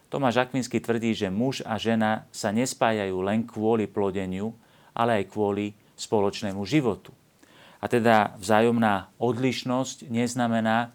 Tomáš 0.08 0.44
Akvinsky 0.44 0.80
tvrdí, 0.80 1.12
že 1.12 1.32
muž 1.32 1.64
a 1.64 1.76
žena 1.76 2.28
sa 2.32 2.52
nespájajú 2.52 3.16
len 3.24 3.44
kvôli 3.44 3.88
plodeniu, 3.88 4.52
ale 4.92 5.22
aj 5.22 5.32
kvôli 5.32 5.72
spoločnému 5.96 6.60
životu. 6.68 7.12
A 7.80 7.88
teda 7.88 8.36
vzájomná 8.36 9.10
odlišnosť 9.16 10.08
neznamená 10.12 10.92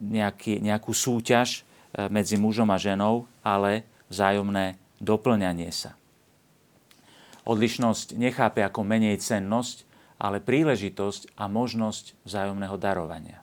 nejaký, 0.00 0.64
nejakú 0.64 0.96
súťaž 0.96 1.60
uh, 1.60 2.08
medzi 2.08 2.40
mužom 2.40 2.72
a 2.72 2.80
ženou, 2.80 3.28
ale 3.44 3.84
vzájomné 4.08 4.80
doplňanie 4.98 5.68
sa. 5.70 5.94
Odlišnosť 7.48 8.16
nechápe 8.16 8.60
ako 8.60 8.84
menej 8.84 9.20
cennosť, 9.20 9.88
ale 10.20 10.42
príležitosť 10.42 11.36
a 11.38 11.46
možnosť 11.46 12.16
vzájomného 12.26 12.76
darovania. 12.76 13.40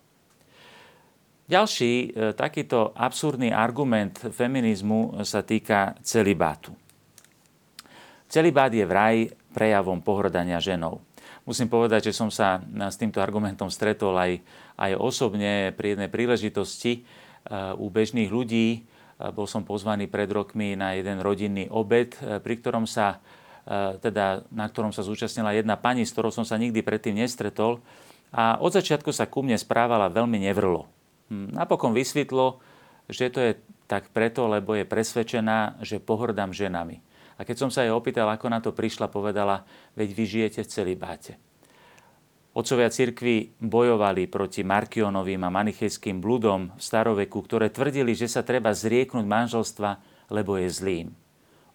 Ďalší 1.45 1.93
e, 1.93 2.07
takýto 2.33 2.89
absurdný 2.97 3.53
argument 3.53 4.17
feminizmu 4.17 5.21
sa 5.21 5.45
týka 5.45 5.93
celibátu. 6.01 6.73
Celibát 8.25 8.73
je 8.73 8.81
vraj 8.81 9.29
prejavom 9.53 10.01
pohrdania 10.01 10.57
ženou. 10.57 11.04
Musím 11.45 11.69
povedať, 11.69 12.09
že 12.09 12.17
som 12.17 12.33
sa 12.33 12.57
s 12.89 12.97
týmto 12.97 13.21
argumentom 13.21 13.69
stretol 13.69 14.17
aj, 14.17 14.41
aj 14.81 14.91
osobne 14.97 15.69
pri 15.77 15.93
jednej 15.93 16.09
príležitosti 16.09 16.91
e, 16.97 16.99
u 17.77 17.85
bežných 17.93 18.33
ľudí. 18.33 18.67
E, 18.73 18.79
bol 19.29 19.45
som 19.45 19.61
pozvaný 19.61 20.09
pred 20.09 20.25
rokmi 20.25 20.73
na 20.73 20.97
jeden 20.97 21.21
rodinný 21.21 21.69
obed, 21.69 22.17
e, 22.17 22.41
pri 22.41 22.53
ktorom 22.57 22.89
sa, 22.89 23.21
teda, 24.01 24.45
na 24.53 24.69
ktorom 24.69 24.93
sa 24.93 25.01
zúčastnila 25.01 25.49
jedna 25.53 25.73
pani, 25.73 26.05
s 26.05 26.13
ktorou 26.13 26.29
som 26.29 26.45
sa 26.45 26.53
nikdy 26.53 26.85
predtým 26.85 27.17
nestretol. 27.17 27.81
A 28.29 28.61
od 28.61 28.73
začiatku 28.73 29.09
sa 29.09 29.25
ku 29.25 29.41
mne 29.41 29.57
správala 29.57 30.09
veľmi 30.09 30.37
nevrlo. 30.37 30.85
Hm, 31.33 31.53
napokon 31.53 31.93
vysvetlo, 31.93 32.61
že 33.09 33.29
to 33.33 33.39
je 33.41 33.51
tak 33.85 34.09
preto, 34.09 34.49
lebo 34.49 34.73
je 34.73 34.85
presvedčená, 34.85 35.81
že 35.81 36.01
pohrdám 36.01 36.53
ženami. 36.53 37.01
A 37.35 37.43
keď 37.43 37.67
som 37.67 37.69
sa 37.71 37.83
jej 37.83 37.91
opýtal, 37.91 38.31
ako 38.31 38.47
na 38.47 38.63
to 38.63 38.71
prišla, 38.71 39.11
povedala, 39.11 39.67
veď 39.99 40.09
vy 40.15 40.23
žijete 40.23 40.61
v 40.63 40.71
celibáte. 40.71 41.31
Otcovia 42.55 42.87
cirkvi 42.87 43.51
bojovali 43.59 44.31
proti 44.31 44.63
Markionovým 44.63 45.43
a 45.43 45.51
manichejským 45.51 46.23
bludom 46.23 46.71
v 46.71 46.79
staroveku, 46.79 47.43
ktoré 47.43 47.67
tvrdili, 47.67 48.15
že 48.15 48.31
sa 48.31 48.47
treba 48.47 48.71
zrieknúť 48.71 49.27
manželstva, 49.27 49.99
lebo 50.31 50.55
je 50.55 50.71
zlým. 50.71 51.07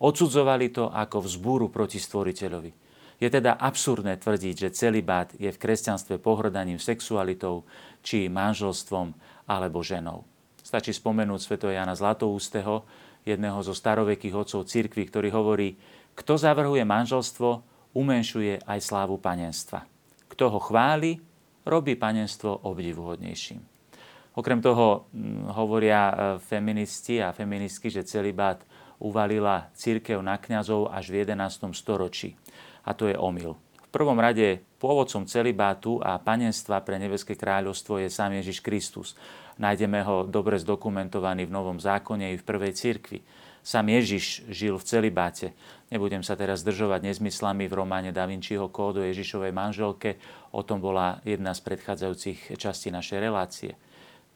Odsudzovali 0.00 0.72
to 0.72 0.88
ako 0.88 1.28
vzbúru 1.28 1.68
proti 1.68 2.00
stvoriteľovi. 2.00 2.72
Je 3.20 3.28
teda 3.28 3.60
absurdné 3.60 4.16
tvrdiť, 4.16 4.54
že 4.56 4.72
celibát 4.72 5.28
je 5.36 5.52
v 5.52 5.60
kresťanstve 5.60 6.16
pohrdaním 6.16 6.80
sexualitou, 6.80 7.68
či 8.00 8.32
manželstvom 8.32 9.12
alebo 9.44 9.84
ženou. 9.84 10.24
Stačí 10.64 10.96
spomenúť 10.96 11.40
sväto 11.44 11.68
Jana 11.68 11.92
Zlatoústeho, 11.92 12.88
jedného 13.24 13.60
zo 13.60 13.76
starovekých 13.76 14.34
otcov 14.34 14.68
cirkvi, 14.68 15.06
ktorý 15.08 15.28
hovorí, 15.32 15.76
kto 16.16 16.36
zavrhuje 16.36 16.82
manželstvo, 16.84 17.48
umenšuje 17.94 18.66
aj 18.66 18.78
slávu 18.80 19.18
panenstva. 19.18 19.86
Kto 20.30 20.52
ho 20.52 20.60
chváli, 20.62 21.18
robí 21.66 21.98
panenstvo 21.98 22.66
obdivuhodnejším. 22.66 23.60
Okrem 24.38 24.62
toho 24.62 25.10
hm, 25.10 25.50
hovoria 25.58 26.00
e, 26.06 26.14
feministi 26.38 27.18
a 27.18 27.34
feministky, 27.34 27.90
že 27.90 28.06
celibát 28.06 28.62
uvalila 29.02 29.72
církev 29.74 30.20
na 30.22 30.38
kňazov 30.38 30.92
až 30.92 31.10
v 31.10 31.26
11. 31.26 31.72
storočí. 31.74 32.36
A 32.86 32.94
to 32.94 33.10
je 33.10 33.16
omyl. 33.18 33.58
V 33.58 33.88
prvom 33.90 34.14
rade 34.22 34.62
pôvodcom 34.78 35.26
celibátu 35.26 35.98
a 35.98 36.14
panenstva 36.22 36.78
pre 36.86 36.94
nebeské 37.00 37.34
kráľovstvo 37.34 37.98
je 37.98 38.08
sám 38.08 38.38
Ježiš 38.38 38.62
Kristus. 38.62 39.18
Nájdeme 39.60 40.00
ho 40.08 40.24
dobre 40.24 40.56
zdokumentovaný 40.56 41.44
v 41.44 41.52
Novom 41.52 41.76
zákone 41.76 42.32
i 42.32 42.40
v 42.40 42.46
prvej 42.48 42.72
cirkvi. 42.72 43.20
Sam 43.60 43.92
Ježiš 43.92 44.48
žil 44.48 44.80
v 44.80 44.88
celibáte. 44.88 45.52
Nebudem 45.92 46.24
sa 46.24 46.32
teraz 46.32 46.64
zdržovať 46.64 47.04
nezmyslami 47.04 47.68
v 47.68 47.76
románe 47.76 48.08
Da 48.08 48.24
Vinciho 48.24 48.72
kódu 48.72 49.04
Ježišovej 49.04 49.52
manželke. 49.52 50.16
O 50.56 50.64
tom 50.64 50.80
bola 50.80 51.20
jedna 51.28 51.52
z 51.52 51.60
predchádzajúcich 51.60 52.56
častí 52.56 52.88
našej 52.88 53.20
relácie. 53.20 53.76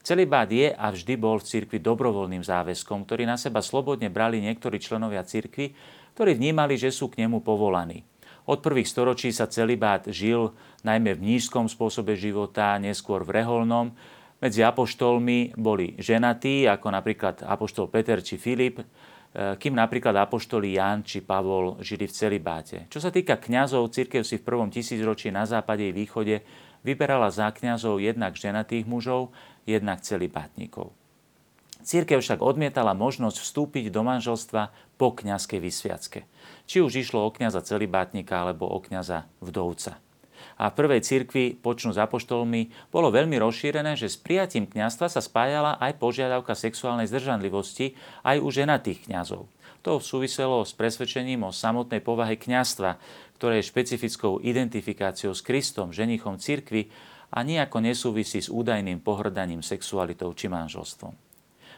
Celibát 0.05 0.45
je 0.45 0.69
a 0.69 0.93
vždy 0.93 1.17
bol 1.17 1.41
v 1.41 1.49
cirkvi 1.49 1.81
dobrovoľným 1.81 2.45
záväzkom, 2.45 3.09
ktorý 3.09 3.25
na 3.25 3.41
seba 3.41 3.65
slobodne 3.65 4.13
brali 4.13 4.37
niektorí 4.45 4.77
členovia 4.77 5.25
cirkvi, 5.25 5.73
ktorí 6.13 6.37
vnímali, 6.37 6.77
že 6.77 6.93
sú 6.93 7.09
k 7.09 7.25
nemu 7.25 7.41
povolaní. 7.41 8.05
Od 8.45 8.61
prvých 8.61 8.85
storočí 8.85 9.33
sa 9.33 9.49
celibát 9.49 10.05
žil 10.05 10.53
najmä 10.85 11.17
v 11.17 11.33
nízkom 11.33 11.65
spôsobe 11.65 12.13
života, 12.13 12.77
neskôr 12.77 13.25
v 13.25 13.41
reholnom, 13.41 13.97
medzi 14.45 14.61
apoštolmi 14.61 15.57
boli 15.57 15.97
ženatí, 15.97 16.69
ako 16.69 16.93
napríklad 16.93 17.41
apoštol 17.41 17.89
Peter 17.89 18.21
či 18.21 18.37
Filip, 18.37 18.77
e, 18.77 18.85
kým 19.57 19.73
napríklad 19.73 20.13
apoštoli 20.13 20.77
Jan 20.77 21.01
či 21.01 21.25
Pavol 21.25 21.81
žili 21.81 22.05
v 22.05 22.13
celibáte. 22.13 22.85
Čo 22.93 23.01
sa 23.01 23.09
týka 23.09 23.41
kňazov, 23.41 23.89
církev 23.89 24.21
si 24.21 24.37
v 24.37 24.45
prvom 24.45 24.69
tisícročí 24.69 25.33
na 25.33 25.49
západe 25.49 25.89
i 25.89 25.97
východe 25.97 26.45
vyberala 26.85 27.33
za 27.33 27.49
kňazov 27.49 27.97
jednak 27.97 28.37
ženatých 28.37 28.85
mužov, 28.85 29.33
jednak 29.65 30.05
celibátnikov. 30.05 30.93
Církev 31.81 32.21
však 32.21 32.41
odmietala 32.45 32.93
možnosť 32.93 33.41
vstúpiť 33.41 33.89
do 33.89 34.05
manželstva 34.05 34.69
po 35.01 35.13
kňazskej 35.13 35.57
vysviacke. 35.57 36.29
Či 36.69 36.85
už 36.85 37.01
išlo 37.01 37.25
o 37.25 37.33
kňaza 37.33 37.65
celibátnika 37.65 38.45
alebo 38.45 38.69
o 38.69 38.77
kňaza 38.77 39.25
vdovca 39.41 40.04
a 40.55 40.71
v 40.71 40.77
prvej 40.77 41.01
cirkvi 41.03 41.57
počnú 41.57 41.91
s 41.91 41.99
apoštolmi 41.99 42.91
bolo 42.93 43.11
veľmi 43.11 43.35
rozšírené, 43.41 43.99
že 43.99 44.11
s 44.11 44.17
prijatím 44.19 44.69
kňazstva 44.69 45.07
sa 45.11 45.21
spájala 45.21 45.77
aj 45.81 45.97
požiadavka 45.99 46.53
sexuálnej 46.53 47.09
zdržanlivosti 47.09 47.97
aj 48.21 48.37
u 48.39 48.47
ženatých 48.53 49.09
kňazov. 49.09 49.49
To 49.85 50.01
súviselo 50.01 50.65
s 50.65 50.73
presvedčením 50.73 51.45
o 51.45 51.53
samotnej 51.53 52.01
povahe 52.01 52.37
kňazstva, 52.37 52.97
ktoré 53.37 53.61
je 53.61 53.69
špecifickou 53.69 54.41
identifikáciou 54.41 55.35
s 55.35 55.45
Kristom, 55.45 55.93
ženichom 55.93 56.41
cirkvi 56.41 56.89
a 57.29 57.43
nejako 57.45 57.83
nesúvisí 57.83 58.41
s 58.41 58.49
údajným 58.49 59.03
pohrdaním 59.03 59.61
sexualitou 59.61 60.33
či 60.33 60.49
manželstvom. 60.49 61.24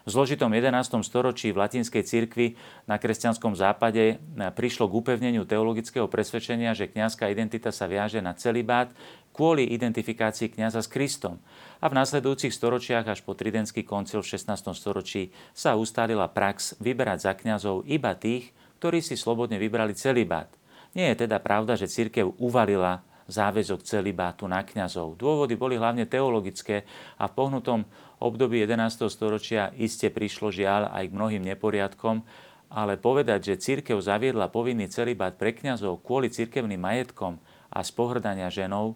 Zložitom 0.08 0.48
11. 0.48 1.04
storočí 1.04 1.52
v 1.52 1.60
latinskej 1.60 2.00
cirkvi 2.08 2.56
na 2.88 2.96
kresťanskom 2.96 3.60
západe 3.60 4.24
prišlo 4.56 4.88
k 4.88 5.04
upevneniu 5.04 5.44
teologického 5.44 6.08
presvedčenia, 6.08 6.72
že 6.72 6.88
kňazská 6.88 7.28
identita 7.28 7.76
sa 7.76 7.92
viaže 7.92 8.24
na 8.24 8.32
celibát 8.32 8.88
kvôli 9.36 9.68
identifikácii 9.68 10.56
kňaza 10.56 10.80
s 10.80 10.88
Kristom. 10.88 11.44
A 11.84 11.92
v 11.92 12.00
nasledujúcich 12.00 12.56
storočiach 12.56 13.04
až 13.04 13.20
po 13.20 13.36
Tridentský 13.36 13.84
koncil 13.84 14.24
v 14.24 14.32
16. 14.32 14.72
storočí 14.80 15.36
sa 15.52 15.76
ustálila 15.76 16.32
prax 16.32 16.80
vyberať 16.80 17.28
za 17.28 17.36
kňazov 17.36 17.84
iba 17.84 18.16
tých, 18.16 18.56
ktorí 18.80 19.04
si 19.04 19.20
slobodne 19.20 19.60
vybrali 19.60 19.92
celibát. 19.92 20.48
Nie 20.96 21.12
je 21.12 21.28
teda 21.28 21.44
pravda, 21.44 21.76
že 21.76 21.92
cirkev 21.92 22.32
uvalila 22.40 23.04
záväzok 23.28 23.84
celibátu 23.84 24.48
na 24.48 24.64
kňazov. 24.64 25.20
Dôvody 25.20 25.60
boli 25.60 25.76
hlavne 25.76 26.08
teologické 26.08 26.88
a 27.20 27.28
v 27.28 27.36
pohnutom 27.36 27.80
období 28.24 28.64
11. 28.64 29.12
storočia 29.12 29.76
iste 29.76 30.08
prišlo 30.08 30.50
žiaľ 30.50 30.90
aj 30.96 31.12
k 31.12 31.16
mnohým 31.16 31.44
neporiadkom, 31.44 32.24
ale 32.72 33.00
povedať, 33.00 33.54
že 33.54 33.64
církev 33.64 34.00
zaviedla 34.00 34.52
povinný 34.52 34.88
celibát 34.92 35.36
pre 35.36 35.56
kňazov 35.56 36.04
kvôli 36.04 36.32
cirkevným 36.32 36.80
majetkom 36.80 37.40
a 37.72 37.80
z 37.84 37.92
pohrdania 37.96 38.48
ženou, 38.52 38.96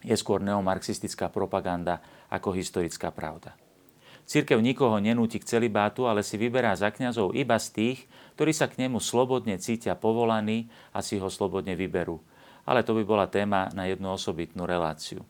je 0.00 0.16
skôr 0.16 0.40
neomarxistická 0.40 1.28
propaganda 1.28 2.00
ako 2.32 2.56
historická 2.56 3.12
pravda. 3.12 3.52
Církev 4.24 4.62
nikoho 4.62 4.96
nenúti 5.02 5.42
k 5.42 5.48
celibátu, 5.58 6.06
ale 6.06 6.22
si 6.24 6.38
vyberá 6.38 6.72
za 6.72 6.88
kňazov 6.88 7.34
iba 7.36 7.58
z 7.58 7.68
tých, 7.74 7.98
ktorí 8.38 8.54
sa 8.54 8.70
k 8.70 8.86
nemu 8.86 9.02
slobodne 9.02 9.58
cítia 9.60 9.98
povolaní 9.98 10.70
a 10.94 11.02
si 11.04 11.18
ho 11.18 11.28
slobodne 11.28 11.74
vyberú 11.76 12.22
ale 12.70 12.86
to 12.86 12.94
by 12.94 13.02
bola 13.02 13.26
téma 13.26 13.66
na 13.74 13.90
jednu 13.90 14.14
osobitnú 14.14 14.62
reláciu. 14.62 15.26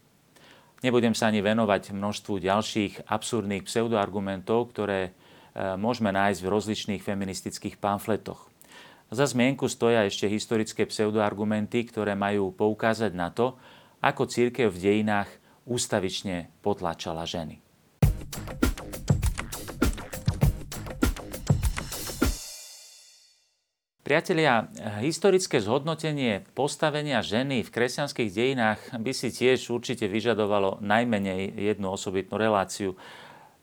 Nebudem 0.85 1.17
sa 1.17 1.33
ani 1.33 1.41
venovať 1.41 1.97
množstvu 1.97 2.41
ďalších 2.45 3.09
absurdných 3.09 3.65
pseudoargumentov, 3.65 4.77
ktoré 4.77 5.01
e, 5.09 5.11
môžeme 5.81 6.13
nájsť 6.13 6.41
v 6.45 6.53
rozličných 6.53 7.03
feministických 7.05 7.81
pamfletoch. 7.81 8.49
Za 9.09 9.25
zmienku 9.25 9.69
stoja 9.73 10.05
ešte 10.05 10.29
historické 10.29 10.85
pseudoargumenty, 10.85 11.89
ktoré 11.89 12.13
majú 12.13 12.53
poukázať 12.53 13.13
na 13.17 13.33
to, 13.33 13.57
ako 14.05 14.29
církev 14.29 14.69
v 14.69 14.81
dejinách 14.81 15.29
ústavične 15.69 16.53
potlačala 16.61 17.25
ženy. 17.25 17.61
Priatelia, 24.11 24.67
historické 25.07 25.63
zhodnotenie 25.63 26.43
postavenia 26.59 27.23
ženy 27.23 27.63
v 27.63 27.71
kresťanských 27.71 28.35
dejinách 28.35 28.83
by 28.99 29.15
si 29.15 29.31
tiež 29.31 29.71
určite 29.71 30.11
vyžadovalo 30.11 30.83
najmenej 30.83 31.55
jednu 31.55 31.95
osobitnú 31.95 32.35
reláciu. 32.35 32.99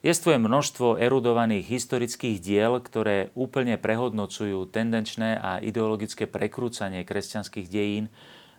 Jestvuje 0.07 0.39
množstvo 0.39 1.03
erudovaných 1.03 1.67
historických 1.67 2.39
diel, 2.39 2.79
ktoré 2.79 3.27
úplne 3.35 3.75
prehodnocujú 3.75 4.71
tendenčné 4.71 5.35
a 5.35 5.59
ideologické 5.59 6.31
prekrúcanie 6.31 7.03
kresťanských 7.03 7.67
dejín, 7.67 8.07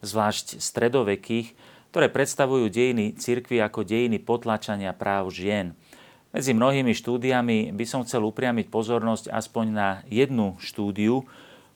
zvlášť 0.04 0.60
stredovekých, 0.60 1.56
ktoré 1.88 2.12
predstavujú 2.12 2.68
dejiny 2.68 3.16
cirkvy 3.16 3.64
ako 3.64 3.88
dejiny 3.88 4.20
potlačania 4.20 4.92
práv 4.92 5.32
žien. 5.32 5.72
Medzi 6.36 6.52
mnohými 6.52 6.92
štúdiami 6.92 7.72
by 7.72 7.84
som 7.88 8.04
chcel 8.04 8.28
upriamiť 8.28 8.68
pozornosť 8.68 9.32
aspoň 9.32 9.66
na 9.72 9.88
jednu 10.12 10.60
štúdiu, 10.60 11.24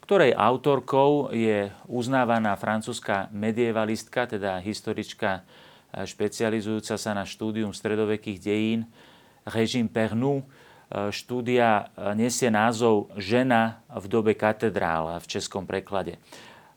ktorej 0.02 0.34
autorkou 0.34 1.30
je 1.30 1.70
uznávaná 1.86 2.58
francúzska 2.58 3.30
medievalistka, 3.30 4.26
teda 4.26 4.58
historička 4.58 5.40
e, 5.40 6.02
špecializujúca 6.02 6.98
sa 6.98 7.10
na 7.14 7.22
štúdium 7.22 7.70
stredovekých 7.70 8.38
dejín, 8.42 8.90
Režim 9.46 9.86
Pernou. 9.86 10.42
E, 10.42 10.44
štúdia 11.14 11.86
e, 11.94 12.18
nesie 12.18 12.50
názov 12.50 13.14
Žena 13.14 13.78
v 13.94 14.04
dobe 14.10 14.34
katedrál 14.34 15.22
v 15.22 15.26
českom 15.30 15.70
preklade. 15.70 16.18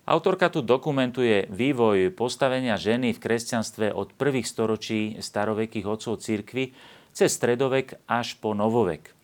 Autorka 0.05 0.53
tu 0.53 0.61
dokumentuje 0.61 1.49
vývoj 1.49 2.13
postavenia 2.13 2.77
ženy 2.77 3.17
v 3.17 3.21
kresťanstve 3.25 3.89
od 3.89 4.13
prvých 4.13 4.45
storočí 4.45 5.17
starovekých 5.17 5.89
otcov 5.89 6.21
cirkvy 6.21 6.77
cez 7.09 7.33
stredovek 7.33 8.05
až 8.05 8.37
po 8.37 8.53
novovek 8.53 9.15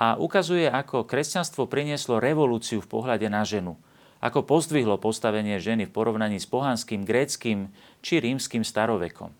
a 0.00 0.18
ukazuje, 0.18 0.66
ako 0.66 1.06
kresťanstvo 1.06 1.70
prinieslo 1.70 2.18
revolúciu 2.18 2.82
v 2.82 2.90
pohľade 2.90 3.30
na 3.30 3.46
ženu, 3.46 3.78
ako 4.18 4.42
pozdvihlo 4.42 4.98
postavenie 4.98 5.60
ženy 5.62 5.86
v 5.86 5.94
porovnaní 5.94 6.40
s 6.40 6.48
pohanským, 6.50 7.06
gréckým 7.06 7.70
či 8.02 8.18
rímským 8.18 8.66
starovekom. 8.66 9.30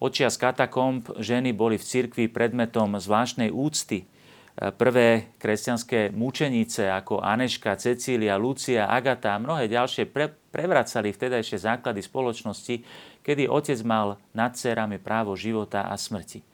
Očias 0.00 0.40
katakomb 0.40 1.12
ženy 1.20 1.52
boli 1.52 1.76
v 1.76 1.84
cirkvi 1.84 2.26
predmetom 2.32 2.96
zvláštnej 2.96 3.52
úcty. 3.52 4.08
Prvé 4.60 5.32
kresťanské 5.40 6.12
mučenice 6.12 6.88
ako 6.88 7.20
Aneška, 7.24 7.76
Cecília, 7.80 8.36
Lucia, 8.36 8.88
Agata 8.88 9.36
a 9.36 9.40
mnohé 9.40 9.68
ďalšie 9.68 10.08
pre, 10.08 10.32
prevracali 10.52 11.12
vtedajšie 11.12 11.56
základy 11.64 12.04
spoločnosti, 12.04 12.84
kedy 13.24 13.48
otec 13.48 13.80
mal 13.84 14.20
nad 14.36 14.56
cerami 14.56 15.00
právo 15.00 15.36
života 15.36 15.88
a 15.88 15.96
smrti. 15.96 16.44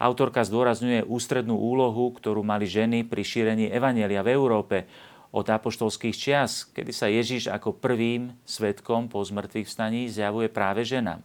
Autorka 0.00 0.40
zdôrazňuje 0.48 1.04
ústrednú 1.04 1.60
úlohu, 1.60 2.08
ktorú 2.16 2.40
mali 2.40 2.64
ženy 2.64 3.04
pri 3.04 3.20
šírení 3.20 3.68
evanielia 3.68 4.24
v 4.24 4.32
Európe 4.32 4.88
od 5.28 5.44
apoštolských 5.44 6.16
čias, 6.16 6.64
kedy 6.72 6.88
sa 6.88 7.12
Ježiš 7.12 7.52
ako 7.52 7.76
prvým 7.76 8.32
svetkom 8.48 9.12
po 9.12 9.20
zmrtvých 9.20 9.68
vstaní 9.68 10.08
zjavuje 10.08 10.48
práve 10.48 10.88
ženám. 10.88 11.20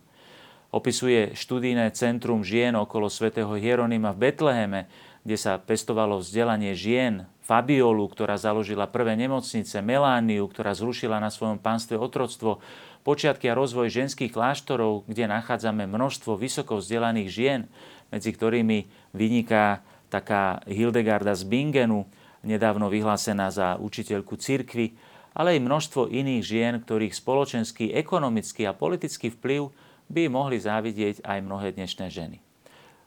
Opisuje 0.75 1.32
študijné 1.39 1.88
centrum 1.96 2.44
žien 2.44 2.75
okolo 2.75 3.08
svätého 3.08 3.55
Hieronima 3.55 4.12
v 4.12 4.27
Betleheme, 4.27 4.92
kde 5.24 5.40
sa 5.40 5.55
pestovalo 5.55 6.20
vzdelanie 6.20 6.75
žien, 6.75 7.24
Fabiolu, 7.48 8.11
ktorá 8.11 8.35
založila 8.35 8.92
prvé 8.92 9.16
nemocnice, 9.16 9.79
Melániu, 9.79 10.51
ktorá 10.51 10.75
zrušila 10.75 11.24
na 11.24 11.31
svojom 11.31 11.64
pánstve 11.64 11.96
otroctvo, 11.96 12.59
počiatky 13.05 13.48
a 13.48 13.55
rozvoj 13.55 13.88
ženských 13.88 14.33
kláštorov, 14.33 15.05
kde 15.05 15.29
nachádzame 15.29 15.85
množstvo 15.85 16.35
vysoko 16.35 16.81
vzdelaných 16.81 17.29
žien, 17.29 17.61
medzi 18.09 18.29
ktorými 18.33 18.85
vyniká 19.13 19.81
taká 20.09 20.61
Hildegarda 20.70 21.33
z 21.33 21.44
Bingenu, 21.46 22.05
nedávno 22.46 22.87
vyhlásená 22.87 23.50
za 23.50 23.75
učiteľku 23.81 24.37
cirkvy, 24.37 24.94
ale 25.35 25.57
aj 25.57 25.65
množstvo 25.68 26.07
iných 26.07 26.44
žien, 26.46 26.74
ktorých 26.79 27.11
spoločenský, 27.11 27.91
ekonomický 27.91 28.63
a 28.70 28.77
politický 28.77 29.33
vplyv 29.33 29.74
by 30.07 30.29
mohli 30.31 30.61
závidieť 30.61 31.25
aj 31.25 31.39
mnohé 31.44 31.75
dnešné 31.75 32.07
ženy. 32.07 32.39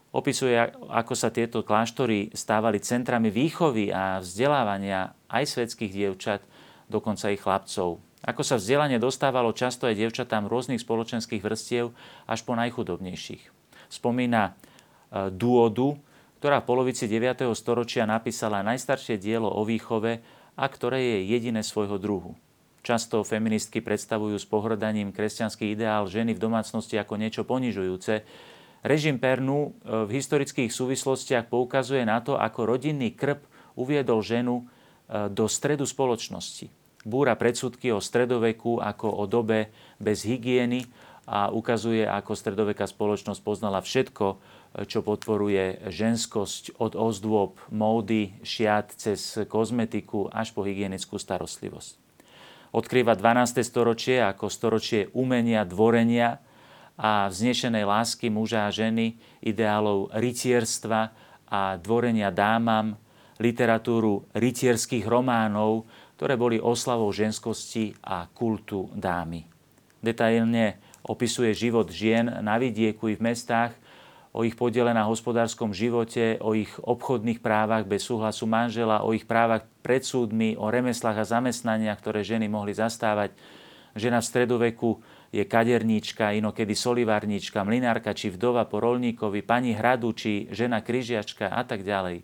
Opisuje, 0.09 0.57
ako 0.89 1.15
sa 1.15 1.29
tieto 1.29 1.61
kláštory 1.61 2.33
stávali 2.33 2.81
centrami 2.81 3.29
výchovy 3.29 3.93
a 3.93 4.25
vzdelávania 4.25 5.13
aj 5.29 5.45
svetských 5.45 5.93
dievčat, 5.93 6.41
dokonca 6.89 7.29
aj 7.29 7.41
chlapcov. 7.45 8.01
Ako 8.25 8.43
sa 8.43 8.59
vzdelanie 8.59 8.99
dostávalo 8.99 9.55
často 9.55 9.87
aj 9.87 9.95
dievčatám 9.95 10.51
rôznych 10.51 10.83
spoločenských 10.83 11.45
vrstiev 11.45 11.95
až 12.27 12.41
po 12.43 12.57
najchudobnejších. 12.57 13.45
Spomína 13.93 14.59
Duodu, 15.13 15.97
ktorá 16.39 16.63
v 16.63 16.69
polovici 16.71 17.11
9. 17.11 17.51
storočia 17.59 18.07
napísala 18.07 18.63
najstaršie 18.63 19.19
dielo 19.19 19.51
o 19.51 19.67
výchove 19.67 20.23
a 20.55 20.65
ktoré 20.67 21.03
je 21.03 21.19
jediné 21.35 21.67
svojho 21.67 21.99
druhu. 21.99 22.39
Často 22.83 23.27
feministky 23.27 23.83
predstavujú 23.83 24.39
s 24.39 24.47
pohrdaním 24.47 25.11
kresťanský 25.11 25.75
ideál 25.75 26.07
ženy 26.07 26.39
v 26.39 26.43
domácnosti 26.43 26.95
ako 26.97 27.21
niečo 27.21 27.43
ponižujúce. 27.43 28.23
Režim 28.87 29.19
Pernu 29.19 29.59
e, 29.61 29.71
v 30.07 30.11
historických 30.15 30.71
súvislostiach 30.71 31.51
poukazuje 31.51 32.07
na 32.07 32.23
to, 32.23 32.39
ako 32.39 32.71
rodinný 32.71 33.13
krb 33.13 33.43
uviedol 33.75 34.23
ženu 34.23 34.63
e, 34.63 35.27
do 35.29 35.51
stredu 35.51 35.85
spoločnosti. 35.85 36.71
Búra 37.03 37.35
predsudky 37.35 37.91
o 37.91 37.99
stredoveku 37.99 38.79
ako 38.79 39.11
o 39.11 39.25
dobe 39.27 39.75
bez 39.99 40.23
hygieny 40.23 40.87
a 41.29 41.53
ukazuje, 41.53 42.09
ako 42.09 42.33
stredoveká 42.33 42.89
spoločnosť 42.89 43.41
poznala 43.45 43.85
všetko, 43.85 44.27
čo 44.87 45.01
podporuje 45.01 45.89
ženskosť 45.89 46.77
od 46.79 46.93
ozdôb, 46.95 47.57
módy, 47.73 48.37
šiat 48.45 48.95
cez 48.95 49.43
kozmetiku 49.49 50.29
až 50.29 50.53
po 50.53 50.63
hygienickú 50.63 51.17
starostlivosť. 51.17 51.97
Odkrýva 52.69 53.17
12. 53.17 53.65
storočie 53.65 54.21
ako 54.21 54.53
storočie 54.53 55.09
umenia, 55.17 55.65
dvorenia 55.65 56.45
a 57.01 57.33
vznešenej 57.33 57.89
lásky 57.89 58.29
muža 58.29 58.69
a 58.69 58.75
ženy, 58.75 59.17
ideálov 59.41 60.13
rytierstva 60.13 61.01
a 61.49 61.61
dvorenia 61.81 62.29
dámam, 62.29 63.01
literatúru 63.41 64.29
rytierských 64.35 65.07
románov, 65.07 65.89
ktoré 66.19 66.35
boli 66.35 66.59
oslavou 66.59 67.09
ženskosti 67.15 67.95
a 68.03 68.27
kultu 68.27 68.91
dámy. 68.93 69.47
Detailne 70.03 70.83
opisuje 71.07 71.55
život 71.55 71.89
žien 71.89 72.29
na 72.43 72.59
vidieku 72.59 73.09
i 73.09 73.17
v 73.17 73.33
mestách, 73.33 73.73
o 74.39 74.47
ich 74.47 74.55
podiele 74.55 74.95
na 74.95 75.03
hospodárskom 75.03 75.75
živote, 75.75 76.39
o 76.39 76.55
ich 76.55 76.71
obchodných 76.79 77.43
právach 77.43 77.83
bez 77.83 78.07
súhlasu 78.07 78.47
manžela, 78.47 79.03
o 79.03 79.11
ich 79.11 79.27
právach 79.27 79.67
pred 79.83 80.07
súdmi, 80.07 80.55
o 80.55 80.71
remeslách 80.71 81.19
a 81.19 81.27
zamestnaniach, 81.27 81.99
ktoré 81.99 82.23
ženy 82.23 82.47
mohli 82.47 82.71
zastávať. 82.71 83.35
Žena 83.99 84.23
v 84.23 84.29
stredoveku 84.31 84.91
je 85.35 85.43
kaderníčka, 85.43 86.39
inokedy 86.39 86.79
solivárnička, 86.79 87.67
mlinárka 87.67 88.15
či 88.15 88.31
vdova 88.31 88.63
po 88.71 88.79
rolníkovi, 88.79 89.43
pani 89.43 89.75
hradu 89.75 90.15
či 90.15 90.47
žena 90.55 90.87
kryžiačka 90.87 91.51
a 91.51 91.67
tak 91.67 91.83
ďalej. 91.83 92.23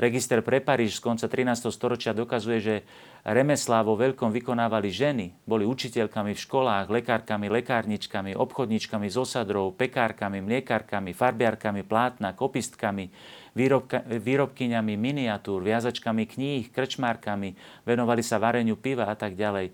Register 0.00 0.40
pre 0.40 0.64
Paríž 0.64 0.96
z 0.96 1.04
konca 1.04 1.28
13. 1.28 1.68
storočia 1.68 2.16
dokazuje, 2.16 2.58
že 2.64 2.74
remeslá 3.20 3.84
vo 3.84 4.00
veľkom 4.00 4.32
vykonávali 4.32 4.88
ženy. 4.88 5.36
Boli 5.44 5.68
učiteľkami 5.68 6.32
v 6.32 6.40
školách, 6.40 6.88
lekárkami, 6.88 7.52
lekárničkami, 7.60 8.32
obchodničkami 8.32 9.12
z 9.12 9.16
osadrov, 9.20 9.76
pekárkami, 9.76 10.40
mliekárkami, 10.40 11.12
farbiarkami, 11.12 11.84
plátna, 11.84 12.32
kopistkami, 12.32 13.12
výrobka, 13.52 14.00
výrobkyňami 14.08 14.96
miniatúr, 14.96 15.60
viazačkami 15.60 16.24
kníh, 16.24 16.72
krčmárkami, 16.72 17.52
venovali 17.84 18.24
sa 18.24 18.40
vareniu 18.40 18.80
piva 18.80 19.04
a 19.04 19.12
tak 19.12 19.36
ďalej. 19.36 19.68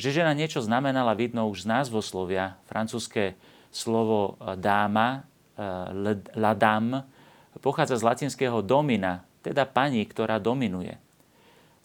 Že 0.00 0.24
žena 0.24 0.32
niečo 0.32 0.64
znamenala, 0.64 1.12
vidno 1.12 1.44
už 1.44 1.68
z 1.68 1.76
názvoslovia. 1.76 2.56
Francúzske 2.72 3.36
slovo 3.68 4.40
dáma, 4.56 5.28
eh, 5.60 6.16
la 6.40 6.56
dame, 6.56 7.04
pochádza 7.60 8.00
z 8.00 8.06
latinského 8.08 8.64
domina, 8.64 9.27
teda 9.42 9.66
pani, 9.68 10.04
ktorá 10.04 10.42
dominuje. 10.42 10.98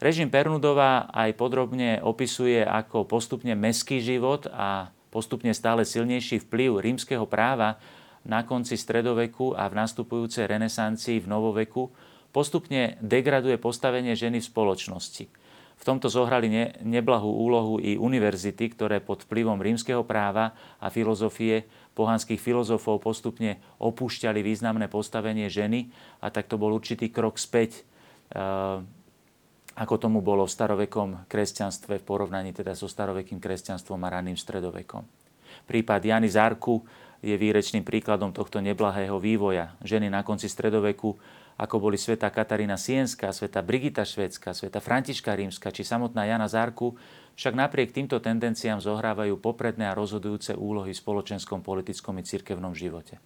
Režim 0.04 0.28
Pernudová 0.28 1.08
aj 1.16 1.32
podrobne 1.40 2.04
opisuje, 2.04 2.60
ako 2.60 3.08
postupne 3.08 3.56
meský 3.56 4.04
život 4.04 4.52
a 4.52 4.92
postupne 5.08 5.56
stále 5.56 5.88
silnejší 5.88 6.44
vplyv 6.44 6.84
rímskeho 6.84 7.24
práva 7.24 7.80
na 8.28 8.44
konci 8.44 8.76
stredoveku 8.76 9.56
a 9.56 9.72
v 9.72 9.78
nastupujúcej 9.80 10.50
renesancii 10.50 11.24
v 11.24 11.30
novoveku 11.32 11.88
postupne 12.34 12.98
degraduje 13.00 13.56
postavenie 13.62 14.18
ženy 14.18 14.42
v 14.42 14.50
spoločnosti. 14.50 15.26
V 15.74 15.84
tomto 15.84 16.08
zohrali 16.08 16.48
ne, 16.48 16.66
neblahú 16.82 17.28
úlohu 17.28 17.76
i 17.78 18.00
univerzity, 18.00 18.72
ktoré 18.72 19.04
pod 19.04 19.28
vplyvom 19.28 19.60
rímskeho 19.60 20.02
práva 20.08 20.56
a 20.80 20.88
filozofie 20.88 21.68
pohanských 21.94 22.42
filozofov 22.42 23.02
postupne 23.02 23.62
opúšťali 23.78 24.42
významné 24.42 24.90
postavenie 24.90 25.48
ženy 25.48 25.94
a 26.22 26.34
tak 26.34 26.50
to 26.50 26.58
bol 26.58 26.74
určitý 26.74 27.14
krok 27.14 27.38
späť 27.38 27.86
ako 29.74 29.96
tomu 29.98 30.22
bolo 30.22 30.46
v 30.46 30.54
starovekom 30.54 31.26
kresťanstve 31.26 32.02
v 32.02 32.06
porovnaní 32.06 32.54
teda 32.54 32.78
so 32.78 32.86
starovekým 32.86 33.42
kresťanstvom 33.42 33.98
a 34.06 34.14
raným 34.14 34.38
stredovekom. 34.38 35.02
Prípad 35.66 36.02
Jany 36.02 36.30
Zárku 36.30 36.86
je 37.24 37.34
výrečným 37.34 37.82
príkladom 37.82 38.36
tohto 38.36 38.62
neblahého 38.62 39.18
vývoja. 39.18 39.74
Ženy 39.82 40.12
na 40.12 40.22
konci 40.22 40.52
stredoveku, 40.52 41.18
ako 41.58 41.90
boli 41.90 41.98
sveta 41.98 42.30
Katarína 42.34 42.76
Sienská, 42.80 43.30
sveta 43.30 43.62
Brigita 43.62 44.02
Švedská, 44.02 44.54
sveta 44.58 44.82
Františka 44.82 45.34
Rímska 45.38 45.70
či 45.70 45.86
samotná 45.86 46.26
Jana 46.26 46.50
Zárku, 46.50 46.98
však 47.34 47.54
napriek 47.58 47.94
týmto 47.94 48.22
tendenciám 48.22 48.82
zohrávajú 48.82 49.38
popredné 49.42 49.90
a 49.90 49.98
rozhodujúce 49.98 50.54
úlohy 50.54 50.94
v 50.94 51.02
spoločenskom, 51.02 51.66
politickom 51.66 52.18
i 52.22 52.24
cirkevnom 52.26 52.78
živote. 52.78 53.18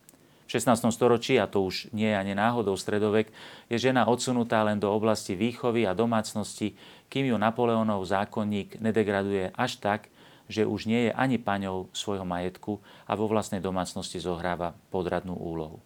V 0.48 0.56
16. 0.56 0.96
storočí, 0.96 1.36
a 1.36 1.44
to 1.44 1.68
už 1.68 1.92
nie 1.92 2.08
je 2.08 2.16
ani 2.16 2.32
náhodou 2.32 2.80
stredovek, 2.80 3.36
je 3.68 3.76
žena 3.76 4.08
odsunutá 4.08 4.64
len 4.64 4.80
do 4.80 4.88
oblasti 4.88 5.36
výchovy 5.36 5.84
a 5.84 5.92
domácnosti, 5.92 6.80
kým 7.12 7.28
ju 7.28 7.36
Napoleonov 7.36 8.08
zákonník 8.08 8.80
nedegraduje 8.80 9.52
až 9.52 9.76
tak, 9.84 10.08
že 10.48 10.64
už 10.64 10.88
nie 10.88 11.08
je 11.08 11.12
ani 11.12 11.36
paňou 11.36 11.92
svojho 11.92 12.24
majetku 12.24 12.80
a 13.04 13.20
vo 13.20 13.28
vlastnej 13.28 13.60
domácnosti 13.60 14.24
zohráva 14.24 14.72
podradnú 14.88 15.36
úlohu. 15.36 15.84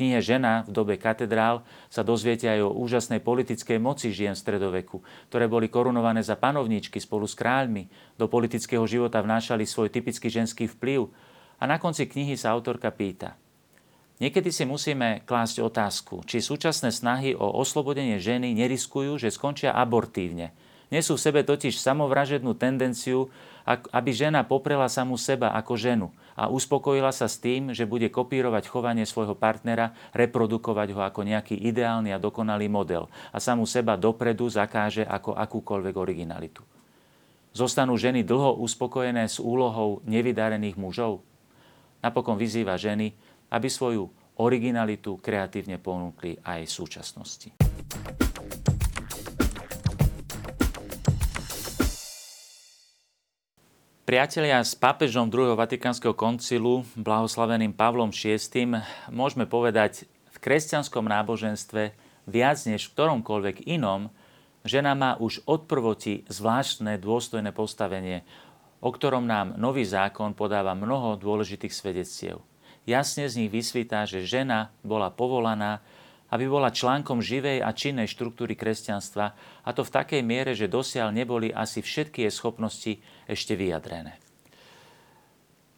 Knihe 0.00 0.24
Žena 0.24 0.64
v 0.64 0.72
dobe 0.72 0.96
katedrál 0.96 1.60
sa 1.92 2.00
dozviete 2.00 2.48
aj 2.48 2.64
o 2.64 2.72
úžasnej 2.72 3.20
politickej 3.20 3.76
moci 3.76 4.08
žien 4.08 4.32
v 4.32 4.40
stredoveku, 4.40 5.04
ktoré 5.28 5.44
boli 5.44 5.68
korunované 5.68 6.24
za 6.24 6.40
panovníčky 6.40 6.96
spolu 6.96 7.28
s 7.28 7.36
kráľmi, 7.36 7.92
do 8.16 8.24
politického 8.24 8.88
života 8.88 9.20
vnášali 9.20 9.68
svoj 9.68 9.92
typický 9.92 10.32
ženský 10.32 10.72
vplyv 10.72 11.12
a 11.60 11.68
na 11.68 11.76
konci 11.76 12.08
knihy 12.08 12.32
sa 12.40 12.56
autorka 12.56 12.88
pýta– 12.88 13.36
Niekedy 14.20 14.52
si 14.52 14.68
musíme 14.68 15.24
klásť 15.24 15.64
otázku, 15.64 16.20
či 16.28 16.44
súčasné 16.44 16.92
snahy 16.92 17.32
o 17.32 17.56
oslobodenie 17.56 18.20
ženy 18.20 18.52
neriskujú, 18.52 19.16
že 19.16 19.32
skončia 19.32 19.72
abortívne. 19.72 20.52
Nesú 20.90 21.14
v 21.14 21.22
sebe 21.22 21.40
totiž 21.46 21.78
samovražednú 21.78 22.58
tendenciu, 22.58 23.30
aby 23.94 24.10
žena 24.10 24.42
poprela 24.42 24.90
samu 24.90 25.14
seba 25.14 25.54
ako 25.54 25.78
ženu 25.78 26.08
a 26.34 26.50
uspokojila 26.50 27.14
sa 27.14 27.30
s 27.30 27.38
tým, 27.38 27.70
že 27.70 27.86
bude 27.86 28.10
kopírovať 28.10 28.66
chovanie 28.66 29.06
svojho 29.06 29.38
partnera, 29.38 29.94
reprodukovať 30.10 30.88
ho 30.90 31.00
ako 31.06 31.22
nejaký 31.22 31.54
ideálny 31.54 32.10
a 32.10 32.18
dokonalý 32.18 32.66
model 32.66 33.06
a 33.30 33.38
samu 33.38 33.70
seba 33.70 33.94
dopredu 33.94 34.50
zakáže 34.50 35.06
ako 35.06 35.38
akúkoľvek 35.38 35.94
originalitu. 35.94 36.66
Zostanú 37.54 37.94
ženy 37.94 38.26
dlho 38.26 38.58
uspokojené 38.58 39.30
s 39.30 39.38
úlohou 39.38 40.02
nevydarených 40.06 40.74
mužov? 40.74 41.22
Napokon 42.02 42.34
vyzýva 42.34 42.74
ženy, 42.78 43.14
aby 43.50 43.66
svoju 43.70 44.10
originalitu 44.42 45.18
kreatívne 45.22 45.78
ponúkli 45.78 46.38
aj 46.42 46.66
v 46.66 46.72
súčasnosti. 46.72 47.48
Priatelia, 54.10 54.58
s 54.66 54.74
pápežom 54.74 55.30
druhého 55.30 55.54
Vatikánskeho 55.54 56.18
koncilu, 56.18 56.82
blahoslaveným 56.98 57.70
Pavlom 57.70 58.10
VI, 58.10 58.42
môžeme 59.06 59.46
povedať 59.46 60.10
v 60.34 60.36
kresťanskom 60.42 61.06
náboženstve 61.06 61.94
viac 62.26 62.58
než 62.66 62.90
v 62.90 62.92
ktoromkoľvek 62.98 63.70
inom, 63.70 64.10
žena 64.66 64.98
má 64.98 65.14
už 65.14 65.46
od 65.46 65.70
prvoti 65.70 66.26
zvláštne 66.26 66.98
dôstojné 66.98 67.54
postavenie, 67.54 68.26
o 68.82 68.90
ktorom 68.90 69.30
nám 69.30 69.54
nový 69.54 69.86
zákon 69.86 70.34
podáva 70.34 70.74
mnoho 70.74 71.14
dôležitých 71.14 71.70
svedectiev. 71.70 72.42
Jasne 72.90 73.30
z 73.30 73.46
nich 73.46 73.50
vysvítá, 73.54 74.10
že 74.10 74.26
žena 74.26 74.74
bola 74.82 75.14
povolaná, 75.14 75.86
aby 76.30 76.46
bola 76.46 76.70
článkom 76.70 77.18
živej 77.18 77.62
a 77.62 77.74
činnej 77.74 78.06
štruktúry 78.06 78.54
kresťanstva, 78.54 79.26
a 79.66 79.70
to 79.74 79.82
v 79.82 79.94
takej 79.94 80.22
miere, 80.22 80.54
že 80.54 80.70
dosiaľ 80.70 81.10
neboli 81.10 81.50
asi 81.50 81.82
všetky 81.82 82.26
jej 82.26 82.32
schopnosti 82.32 83.02
ešte 83.26 83.58
vyjadrené. 83.58 84.16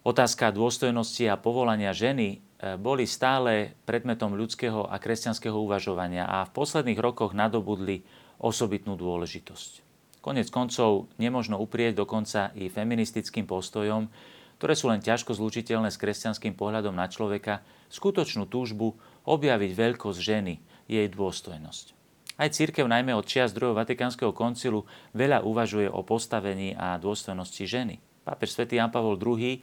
Otázka 0.02 0.50
dôstojnosti 0.50 1.30
a 1.30 1.38
povolania 1.38 1.94
ženy 1.94 2.28
e, 2.34 2.38
boli 2.74 3.06
stále 3.06 3.78
predmetom 3.86 4.34
ľudského 4.34 4.82
a 4.90 4.98
kresťanského 4.98 5.54
uvažovania 5.54 6.26
a 6.26 6.42
v 6.42 6.54
posledných 6.58 6.98
rokoch 6.98 7.38
nadobudli 7.38 8.02
osobitnú 8.42 8.98
dôležitosť. 8.98 9.70
Konec 10.18 10.50
koncov 10.50 11.06
nemožno 11.22 11.58
uprieť 11.58 12.02
dokonca 12.02 12.50
i 12.58 12.66
feministickým 12.66 13.46
postojom, 13.46 14.10
ktoré 14.58 14.74
sú 14.78 14.90
len 14.90 15.02
ťažko 15.02 15.34
zlučiteľné 15.34 15.90
s 15.90 15.98
kresťanským 15.98 16.54
pohľadom 16.54 16.94
na 16.94 17.10
človeka, 17.10 17.66
skutočnú 17.90 18.46
túžbu 18.46 18.94
objaviť 19.24 19.70
veľkosť 19.74 20.18
ženy, 20.18 20.54
jej 20.90 21.06
dôstojnosť. 21.08 21.94
Aj 22.40 22.48
církev 22.48 22.88
najmä 22.88 23.12
od 23.12 23.28
čias 23.28 23.52
druhého 23.52 23.76
Vatikánskeho 23.76 24.32
koncilu 24.32 24.88
veľa 25.12 25.44
uvažuje 25.44 25.86
o 25.86 26.00
postavení 26.02 26.74
a 26.74 26.96
dôstojnosti 26.96 27.64
ženy. 27.68 28.00
Pápež 28.24 28.56
svätý 28.56 28.80
Jan 28.80 28.90
Pavol 28.90 29.20
II 29.20 29.60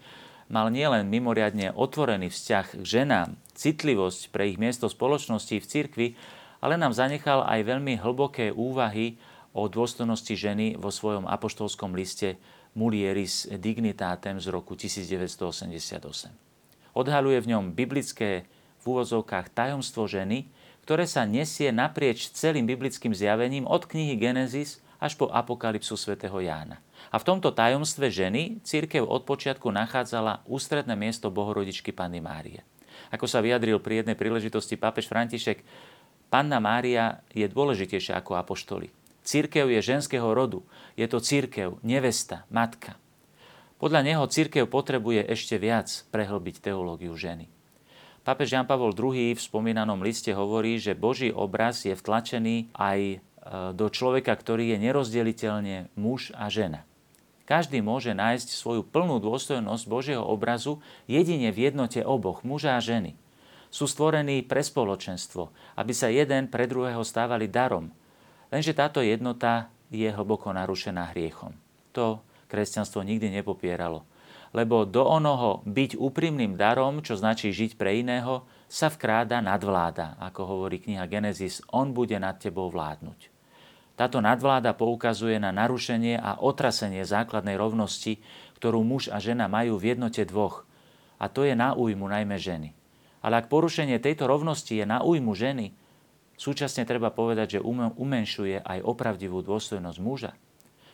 mal 0.49 0.67
nielen 0.69 1.09
mimoriadne 1.09 1.73
otvorený 1.73 2.29
vzťah 2.29 2.65
k 2.79 2.85
ženám, 2.85 3.35
citlivosť 3.57 4.29
pre 4.31 4.53
ich 4.53 4.57
miesto 4.61 4.85
spoločnosti 4.87 5.59
v 5.59 5.69
cirkvi, 5.69 6.07
ale 6.59 6.75
nám 6.75 6.91
zanechal 6.91 7.43
aj 7.47 7.63
veľmi 7.63 7.99
hlboké 7.99 8.51
úvahy 8.51 9.15
o 9.55 9.65
dôstojnosti 9.65 10.35
ženy 10.35 10.77
vo 10.77 10.93
svojom 10.93 11.25
apoštolskom 11.25 11.97
liste 11.97 12.37
Mulieris 12.77 13.49
Dignitatem 13.49 14.37
z 14.37 14.47
roku 14.53 14.77
1988. 14.77 15.99
Odhaluje 16.93 17.37
v 17.41 17.49
ňom 17.49 17.63
biblické 17.73 18.45
v 18.81 18.95
úvozovkách 18.95 19.51
tajomstvo 19.51 20.07
ženy, 20.09 20.49
ktoré 20.87 21.05
sa 21.05 21.27
nesie 21.27 21.69
naprieč 21.69 22.33
celým 22.33 22.65
biblickým 22.65 23.13
zjavením 23.13 23.69
od 23.69 23.85
knihy 23.85 24.17
Genesis 24.17 24.81
až 24.99 25.15
po 25.15 25.31
apokalypsu 25.31 25.95
svätého 25.95 26.35
Jána. 26.41 26.81
A 27.13 27.21
v 27.21 27.27
tomto 27.29 27.55
tajomstve 27.55 28.11
ženy 28.11 28.59
církev 28.65 29.05
od 29.05 29.23
počiatku 29.23 29.71
nachádzala 29.71 30.43
ústredné 30.49 30.97
miesto 30.99 31.31
bohorodičky 31.31 31.95
Panny 31.95 32.19
Márie. 32.19 32.65
Ako 33.09 33.25
sa 33.25 33.39
vyjadril 33.39 33.79
pri 33.79 34.03
jednej 34.03 34.19
príležitosti 34.19 34.75
pápež 34.75 35.07
František, 35.07 35.63
Panna 36.29 36.61
Mária 36.61 37.25
je 37.33 37.49
dôležitejšia 37.49 38.21
ako 38.21 38.37
apoštoli. 38.37 38.93
Církev 39.25 39.65
je 39.69 39.81
ženského 39.81 40.29
rodu. 40.29 40.61
Je 40.93 41.05
to 41.09 41.17
církev, 41.17 41.81
nevesta, 41.81 42.45
matka. 42.53 42.97
Podľa 43.81 44.01
neho 44.05 44.25
církev 44.29 44.69
potrebuje 44.69 45.25
ešte 45.25 45.57
viac 45.57 45.89
prehlbiť 46.13 46.61
teológiu 46.61 47.15
ženy. 47.17 47.49
Pápež 48.29 48.53
Jan 48.53 48.69
Pavol 48.69 48.93
II 48.93 49.33
v 49.33 49.41
spomínanom 49.41 50.05
liste 50.05 50.29
hovorí, 50.37 50.77
že 50.77 50.93
Boží 50.93 51.33
obraz 51.33 51.81
je 51.81 51.97
vtlačený 51.97 52.69
aj 52.77 52.99
e, 53.01 53.17
do 53.73 53.89
človeka, 53.89 54.37
ktorý 54.37 54.77
je 54.77 54.77
nerozdeliteľne 54.85 55.89
muž 55.97 56.29
a 56.37 56.45
žena. 56.53 56.85
Každý 57.49 57.81
môže 57.81 58.13
nájsť 58.13 58.53
svoju 58.53 58.85
plnú 58.85 59.17
dôstojnosť 59.17 59.83
Božieho 59.89 60.21
obrazu 60.21 60.77
jedine 61.09 61.49
v 61.49 61.73
jednote 61.73 62.05
oboch, 62.05 62.45
muža 62.45 62.77
a 62.77 62.85
ženy. 62.85 63.17
Sú 63.73 63.89
stvorení 63.89 64.45
pre 64.45 64.61
spoločenstvo, 64.61 65.49
aby 65.73 65.89
sa 65.97 66.13
jeden 66.13 66.53
pre 66.53 66.69
druhého 66.69 67.01
stávali 67.01 67.49
darom, 67.49 67.89
Lenže 68.49 68.73
táto 68.73 69.05
jednota 69.05 69.69
je 69.93 70.09
hlboko 70.09 70.49
narušená 70.49 71.13
hriechom. 71.13 71.53
To 71.93 72.21
kresťanstvo 72.49 73.05
nikdy 73.05 73.29
nepopieralo. 73.29 74.08
Lebo 74.49 74.85
do 74.85 75.05
onoho 75.05 75.61
byť 75.69 75.97
úprimným 75.99 76.57
darom, 76.57 77.05
čo 77.05 77.13
značí 77.13 77.53
žiť 77.53 77.77
pre 77.77 78.01
iného, 78.01 78.45
sa 78.65 78.89
vkráda 78.89 79.41
nadvláda, 79.45 80.17
ako 80.17 80.41
hovorí 80.45 80.81
kniha 80.81 81.05
Genesis, 81.05 81.61
on 81.69 81.93
bude 81.93 82.17
nad 82.17 82.37
tebou 82.41 82.69
vládnuť. 82.69 83.29
Táto 83.93 84.23
nadvláda 84.23 84.73
poukazuje 84.73 85.37
na 85.37 85.51
narušenie 85.51 86.17
a 86.17 86.39
otrasenie 86.39 87.03
základnej 87.03 87.59
rovnosti, 87.59 88.17
ktorú 88.57 88.81
muž 88.81 89.11
a 89.11 89.19
žena 89.19 89.51
majú 89.51 89.77
v 89.77 89.93
jednote 89.93 90.23
dvoch. 90.23 90.65
A 91.19 91.27
to 91.27 91.43
je 91.43 91.53
na 91.53 91.75
újmu 91.75 92.07
najmä 92.07 92.39
ženy. 92.39 92.71
Ale 93.19 93.43
ak 93.43 93.51
porušenie 93.51 93.99
tejto 93.99 94.25
rovnosti 94.25 94.71
je 94.71 94.87
na 94.87 95.03
újmu 95.03 95.35
ženy, 95.35 95.75
Súčasne 96.39 96.87
treba 96.87 97.11
povedať, 97.11 97.59
že 97.59 97.65
umenšuje 97.99 98.63
aj 98.63 98.79
opravdivú 98.87 99.43
dôstojnosť 99.43 99.99
muža. 99.99 100.31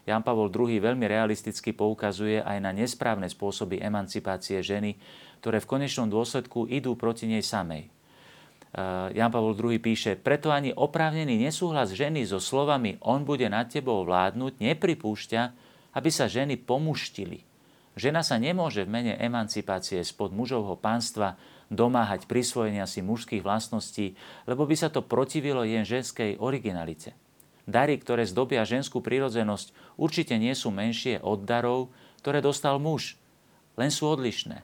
Jan 0.06 0.22
Pavol 0.22 0.54
II 0.54 0.78
veľmi 0.78 1.10
realisticky 1.10 1.74
poukazuje 1.74 2.38
aj 2.38 2.58
na 2.62 2.70
nesprávne 2.70 3.26
spôsoby 3.26 3.82
emancipácie 3.82 4.62
ženy, 4.62 4.96
ktoré 5.41 5.58
v 5.62 5.70
konečnom 5.70 6.06
dôsledku 6.06 6.70
idú 6.70 6.94
proti 6.94 7.26
nej 7.26 7.41
samej. 7.41 7.89
Jan 9.15 9.32
Pavol 9.34 9.58
II 9.58 9.82
píše, 9.82 10.13
preto 10.20 10.54
ani 10.54 10.76
oprávnený 10.76 11.39
nesúhlas 11.41 11.96
ženy 11.96 12.28
so 12.28 12.38
slovami 12.38 13.02
on 13.02 13.26
bude 13.26 13.50
nad 13.50 13.72
tebou 13.72 14.06
vládnuť 14.06 14.62
nepripúšťa, 14.62 15.41
aby 15.96 16.10
sa 16.12 16.28
ženy 16.30 16.60
pomuštili. 16.60 17.41
Žena 17.96 18.22
sa 18.22 18.36
nemôže 18.36 18.84
v 18.84 18.91
mene 18.91 19.13
emancipácie 19.15 20.04
spod 20.04 20.36
mužovho 20.36 20.76
pánstva 20.76 21.39
domáhať 21.72 22.28
prisvojenia 22.28 22.84
si 22.84 23.00
mužských 23.00 23.39
vlastností, 23.39 24.20
lebo 24.44 24.68
by 24.68 24.76
sa 24.76 24.91
to 24.91 25.00
protivilo 25.00 25.63
jen 25.63 25.88
ženskej 25.88 26.36
originalite. 26.38 27.15
Dary, 27.65 27.97
ktoré 27.97 28.30
zdobia 28.30 28.62
ženskú 28.62 29.01
prírodzenosť, 29.01 29.97
určite 29.97 30.38
nie 30.38 30.54
sú 30.54 30.69
menšie 30.69 31.17
od 31.21 31.45
darov, 31.45 31.89
ktoré 32.21 32.41
dostal 32.41 32.78
muž, 32.78 33.17
len 33.78 33.89
sú 33.89 34.06
odlišné. 34.10 34.62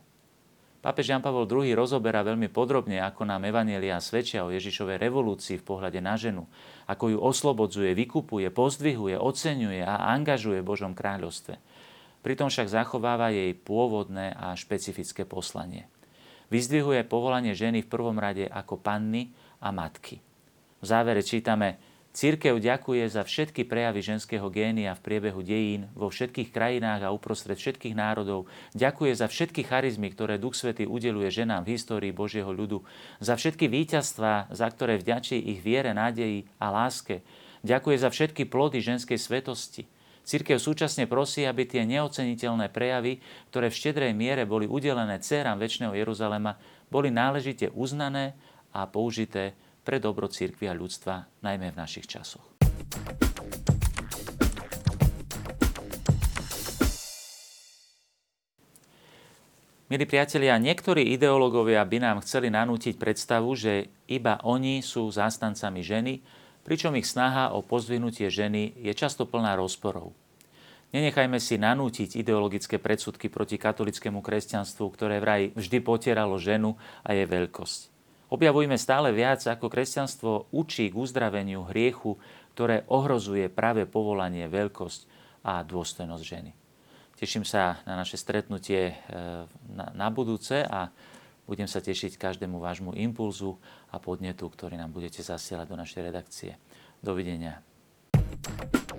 Pápež 0.82 1.14
Jan 1.14 1.22
Pavel 1.22 1.46
II 1.46 1.78
rozoberá 1.78 2.26
veľmi 2.26 2.50
podrobne, 2.50 3.06
ako 3.06 3.22
nám 3.30 3.46
Evanielia 3.46 4.02
svedčia 4.02 4.42
o 4.42 4.50
Ježišovej 4.50 4.98
revolúcii 4.98 5.62
v 5.62 5.66
pohľade 5.66 6.02
na 6.02 6.18
ženu, 6.18 6.50
ako 6.90 7.14
ju 7.14 7.18
oslobodzuje, 7.22 7.94
vykupuje, 7.94 8.50
pozdvihuje, 8.50 9.14
oceňuje 9.14 9.86
a 9.86 10.10
angažuje 10.10 10.66
v 10.66 10.70
Božom 10.74 10.98
kráľovstve. 10.98 11.62
Pritom 12.26 12.50
však 12.50 12.70
zachováva 12.70 13.30
jej 13.30 13.54
pôvodné 13.54 14.34
a 14.34 14.58
špecifické 14.58 15.22
poslanie. 15.22 15.86
Vyzdvihuje 16.50 17.06
povolanie 17.06 17.54
ženy 17.54 17.86
v 17.86 17.92
prvom 17.92 18.18
rade 18.18 18.50
ako 18.50 18.82
panny 18.82 19.30
a 19.62 19.70
matky. 19.70 20.18
V 20.82 20.86
závere 20.86 21.22
čítame, 21.22 21.78
Církev 22.12 22.60
ďakuje 22.60 23.08
za 23.08 23.24
všetky 23.24 23.64
prejavy 23.64 24.04
ženského 24.04 24.44
génia 24.52 24.92
v 25.00 25.04
priebehu 25.04 25.40
dejín 25.40 25.88
vo 25.96 26.12
všetkých 26.12 26.52
krajinách 26.52 27.08
a 27.08 27.14
uprostred 27.16 27.56
všetkých 27.56 27.96
národov. 27.96 28.52
Ďakuje 28.76 29.16
za 29.16 29.32
všetky 29.32 29.64
charizmy, 29.64 30.12
ktoré 30.12 30.36
Duch 30.36 30.60
Svety 30.60 30.84
udeluje 30.84 31.32
ženám 31.32 31.64
v 31.64 31.80
histórii 31.80 32.12
Božieho 32.12 32.52
ľudu. 32.52 32.84
Za 33.24 33.40
všetky 33.40 33.72
víťazstvá, 33.72 34.52
za 34.52 34.68
ktoré 34.68 35.00
vďačí 35.00 35.40
ich 35.40 35.64
viere, 35.64 35.96
nádeji 35.96 36.52
a 36.60 36.68
láske. 36.68 37.24
Ďakuje 37.64 37.96
za 38.04 38.12
všetky 38.12 38.44
plody 38.44 38.84
ženskej 38.84 39.16
svetosti. 39.16 39.88
Církev 40.28 40.60
súčasne 40.60 41.08
prosí, 41.08 41.48
aby 41.48 41.64
tie 41.64 41.88
neoceniteľné 41.88 42.76
prejavy, 42.76 43.24
ktoré 43.56 43.72
v 43.72 43.80
štedrej 43.80 44.12
miere 44.12 44.44
boli 44.44 44.68
udelené 44.68 45.16
dcerám 45.24 45.64
väčšného 45.64 45.96
Jeruzalema, 45.96 46.60
boli 46.92 47.08
náležite 47.08 47.72
uznané 47.72 48.36
a 48.76 48.84
použité 48.84 49.56
pre 49.82 49.98
dobro 49.98 50.30
církvy 50.30 50.70
a 50.70 50.78
ľudstva, 50.78 51.42
najmä 51.42 51.74
v 51.74 51.80
našich 51.80 52.06
časoch. 52.06 52.46
Milí 59.92 60.08
priatelia, 60.08 60.56
niektorí 60.56 61.04
ideológovia 61.12 61.84
by 61.84 62.00
nám 62.00 62.18
chceli 62.24 62.48
nanútiť 62.48 62.96
predstavu, 62.96 63.52
že 63.60 63.92
iba 64.08 64.40
oni 64.48 64.80
sú 64.80 65.12
zástancami 65.12 65.84
ženy, 65.84 66.24
pričom 66.64 66.96
ich 66.96 67.12
snaha 67.12 67.52
o 67.52 67.60
pozdvihnutie 67.60 68.32
ženy 68.32 68.72
je 68.80 68.96
často 68.96 69.28
plná 69.28 69.60
rozporov. 69.60 70.16
Nenechajme 70.96 71.44
si 71.44 71.60
nanútiť 71.60 72.24
ideologické 72.24 72.80
predsudky 72.80 73.28
proti 73.28 73.60
katolickému 73.60 74.24
kresťanstvu, 74.24 74.86
ktoré 74.96 75.20
vraj 75.20 75.52
vždy 75.60 75.84
potieralo 75.84 76.40
ženu 76.40 76.80
a 77.04 77.12
jej 77.12 77.28
veľkosť. 77.28 77.91
Objavujeme 78.32 78.80
stále 78.80 79.12
viac, 79.12 79.44
ako 79.44 79.68
kresťanstvo 79.68 80.56
učí 80.56 80.88
k 80.88 80.96
uzdraveniu 80.96 81.68
hriechu, 81.68 82.16
ktoré 82.56 82.88
ohrozuje 82.88 83.52
práve 83.52 83.84
povolanie, 83.84 84.48
veľkosť 84.48 85.04
a 85.44 85.60
dôstojnosť 85.68 86.24
ženy. 86.24 86.52
Teším 87.20 87.44
sa 87.44 87.84
na 87.84 88.00
naše 88.00 88.16
stretnutie 88.16 88.96
e, 88.96 88.96
na 89.76 90.08
budúce 90.10 90.64
a 90.64 90.88
budem 91.44 91.68
sa 91.68 91.84
tešiť 91.84 92.16
každému 92.16 92.58
vášmu 92.58 92.96
impulzu 92.96 93.60
a 93.92 94.00
podnetu, 94.00 94.48
ktorý 94.48 94.80
nám 94.80 94.96
budete 94.96 95.20
zasielať 95.20 95.68
do 95.68 95.78
našej 95.78 96.02
redakcie. 96.02 96.56
Dovidenia. 97.04 97.60
thank 98.42 98.90
you 98.90 98.91